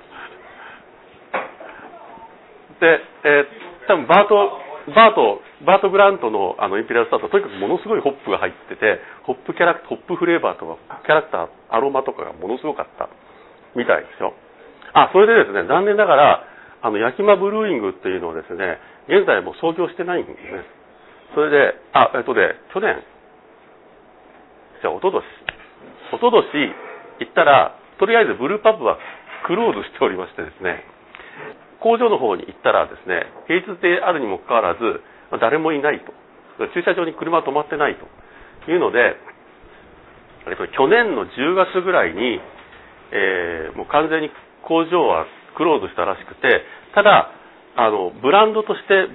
[2.81, 13.09] で、えー、多分バート、バート、バート・グラントのあのインペリアルスタートはとにかくものすごいホップが入ってて、 hop character hop flavor とか、キャラクター、アロマとかがものすごかった
[13.77, 14.35] みたいですよ。
[14.93, 16.45] あ、それでですね、残念ながら、
[16.83, 18.79] あの、ヤキマブルーイングっていうのをですね、
[19.09, 20.65] 現在も創業してないんですね。
[21.35, 23.03] それで、あ、えっとで、去年、
[24.81, 25.25] じゃあ、おととし、
[26.13, 26.47] おととし
[27.21, 28.99] 行ったら、とりあえずブルーパブは
[29.47, 30.85] クローズしておりましてですね、
[31.85, 34.81] 工場の方に行ったらですね、平日であるにもかかわらず、
[35.39, 36.17] 誰もいないと。
[36.73, 39.21] 駐車場に車止まってないというので、
[40.73, 42.41] 去年の10月ぐらいに、
[43.13, 44.31] えー、もう完全に
[44.67, 45.27] 工場は
[45.57, 46.63] クローズしたらしくて、
[46.95, 47.31] ただ、
[47.77, 49.09] あの、ブランドとして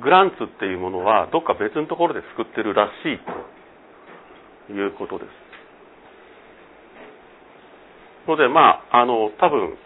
[0.00, 3.18] グランツっていうものはどっか別のところで作ってるらしい
[4.68, 5.28] ということです。
[8.28, 9.76] ので、まあ、あの、多分、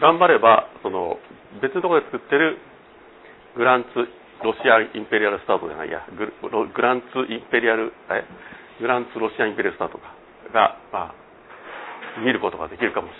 [0.00, 1.18] 頑張れば、その、
[1.62, 2.58] 別のところで作ってる
[3.56, 4.08] グランツ、
[4.42, 8.24] ロシアインペリアルスタートじゃないや、ググランツインペリアル、え
[8.80, 10.12] グランツロシアインペリアルスタートか
[10.52, 11.14] が、まあ、
[12.20, 13.14] 見ることができるかもし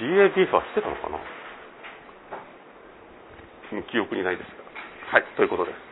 [0.00, 0.30] れない。
[0.30, 1.18] GABF はしてたのかな？
[3.90, 4.54] 記憶にないですが。
[5.18, 5.85] はい、ということです。